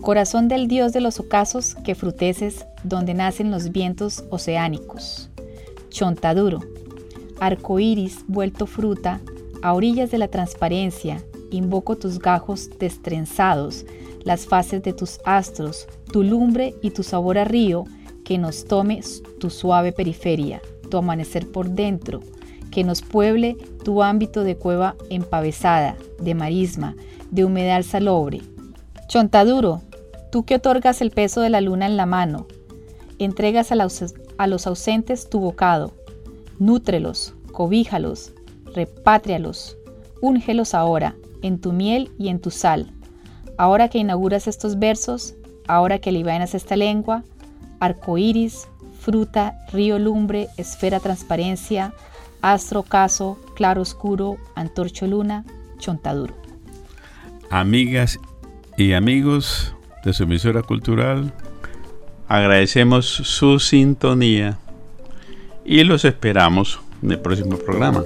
corazón 0.00 0.48
del 0.48 0.68
dios 0.68 0.92
de 0.92 1.00
los 1.00 1.20
ocasos 1.20 1.74
que 1.84 1.94
fruteces 1.94 2.66
donde 2.84 3.14
nacen 3.14 3.50
los 3.50 3.72
vientos 3.72 4.24
oceánicos. 4.30 5.30
Chontaduro, 5.90 6.60
arco 7.40 7.78
iris 7.78 8.24
vuelto 8.26 8.66
fruta, 8.66 9.20
a 9.62 9.74
orillas 9.74 10.10
de 10.10 10.18
la 10.18 10.28
transparencia, 10.28 11.22
invoco 11.52 11.96
tus 11.96 12.18
gajos 12.18 12.70
destrenzados, 12.78 13.84
las 14.24 14.46
fases 14.46 14.82
de 14.82 14.92
tus 14.92 15.20
astros, 15.24 15.86
tu 16.12 16.22
lumbre 16.22 16.74
y 16.82 16.90
tu 16.90 17.02
sabor 17.02 17.38
a 17.38 17.44
río, 17.44 17.84
que 18.24 18.38
nos 18.38 18.64
tome 18.64 19.00
tu 19.38 19.50
suave 19.50 19.92
periferia, 19.92 20.62
tu 20.90 20.96
amanecer 20.96 21.50
por 21.50 21.70
dentro, 21.70 22.20
que 22.70 22.84
nos 22.84 23.02
pueble 23.02 23.56
tu 23.84 24.02
ámbito 24.02 24.44
de 24.44 24.56
cueva 24.56 24.96
empavesada, 25.10 25.96
de 26.20 26.34
marisma, 26.34 26.96
de 27.30 27.44
humedal 27.44 27.84
salobre. 27.84 28.40
Chontaduro, 29.08 29.82
tú 30.30 30.44
que 30.44 30.54
otorgas 30.54 31.02
el 31.02 31.10
peso 31.10 31.40
de 31.40 31.50
la 31.50 31.60
luna 31.60 31.86
en 31.86 31.96
la 31.96 32.06
mano, 32.06 32.46
entregas 33.18 33.72
a 33.72 34.46
los 34.46 34.66
ausentes 34.66 35.28
tu 35.28 35.40
bocado, 35.40 35.92
nútrelos, 36.58 37.34
cobíjalos, 37.52 38.32
repátrialos, 38.74 39.76
úngelos 40.20 40.74
ahora, 40.74 41.16
en 41.42 41.60
tu 41.60 41.72
miel 41.72 42.10
y 42.18 42.28
en 42.28 42.40
tu 42.40 42.50
sal. 42.50 42.92
Ahora 43.58 43.88
que 43.88 43.98
inauguras 43.98 44.48
estos 44.48 44.78
versos, 44.78 45.34
ahora 45.66 45.98
que 45.98 46.12
libanas 46.12 46.54
esta 46.54 46.76
lengua, 46.76 47.24
arcoíris, 47.80 48.68
fruta, 49.00 49.58
río 49.72 49.98
lumbre, 49.98 50.48
esfera 50.56 51.00
transparencia, 51.00 51.92
astro 52.40 52.82
caso, 52.82 53.38
claro 53.54 53.82
oscuro, 53.82 54.36
antorcho 54.54 55.06
luna, 55.06 55.44
chontaduro. 55.78 56.34
Amigas 57.50 58.18
y 58.76 58.92
amigos 58.92 59.74
de 60.04 60.12
su 60.12 60.22
emisora 60.22 60.62
cultural, 60.62 61.32
agradecemos 62.28 63.06
su 63.06 63.58
sintonía 63.58 64.58
y 65.64 65.84
los 65.84 66.04
esperamos 66.04 66.80
en 67.02 67.12
el 67.12 67.20
próximo 67.20 67.58
programa. 67.58 68.02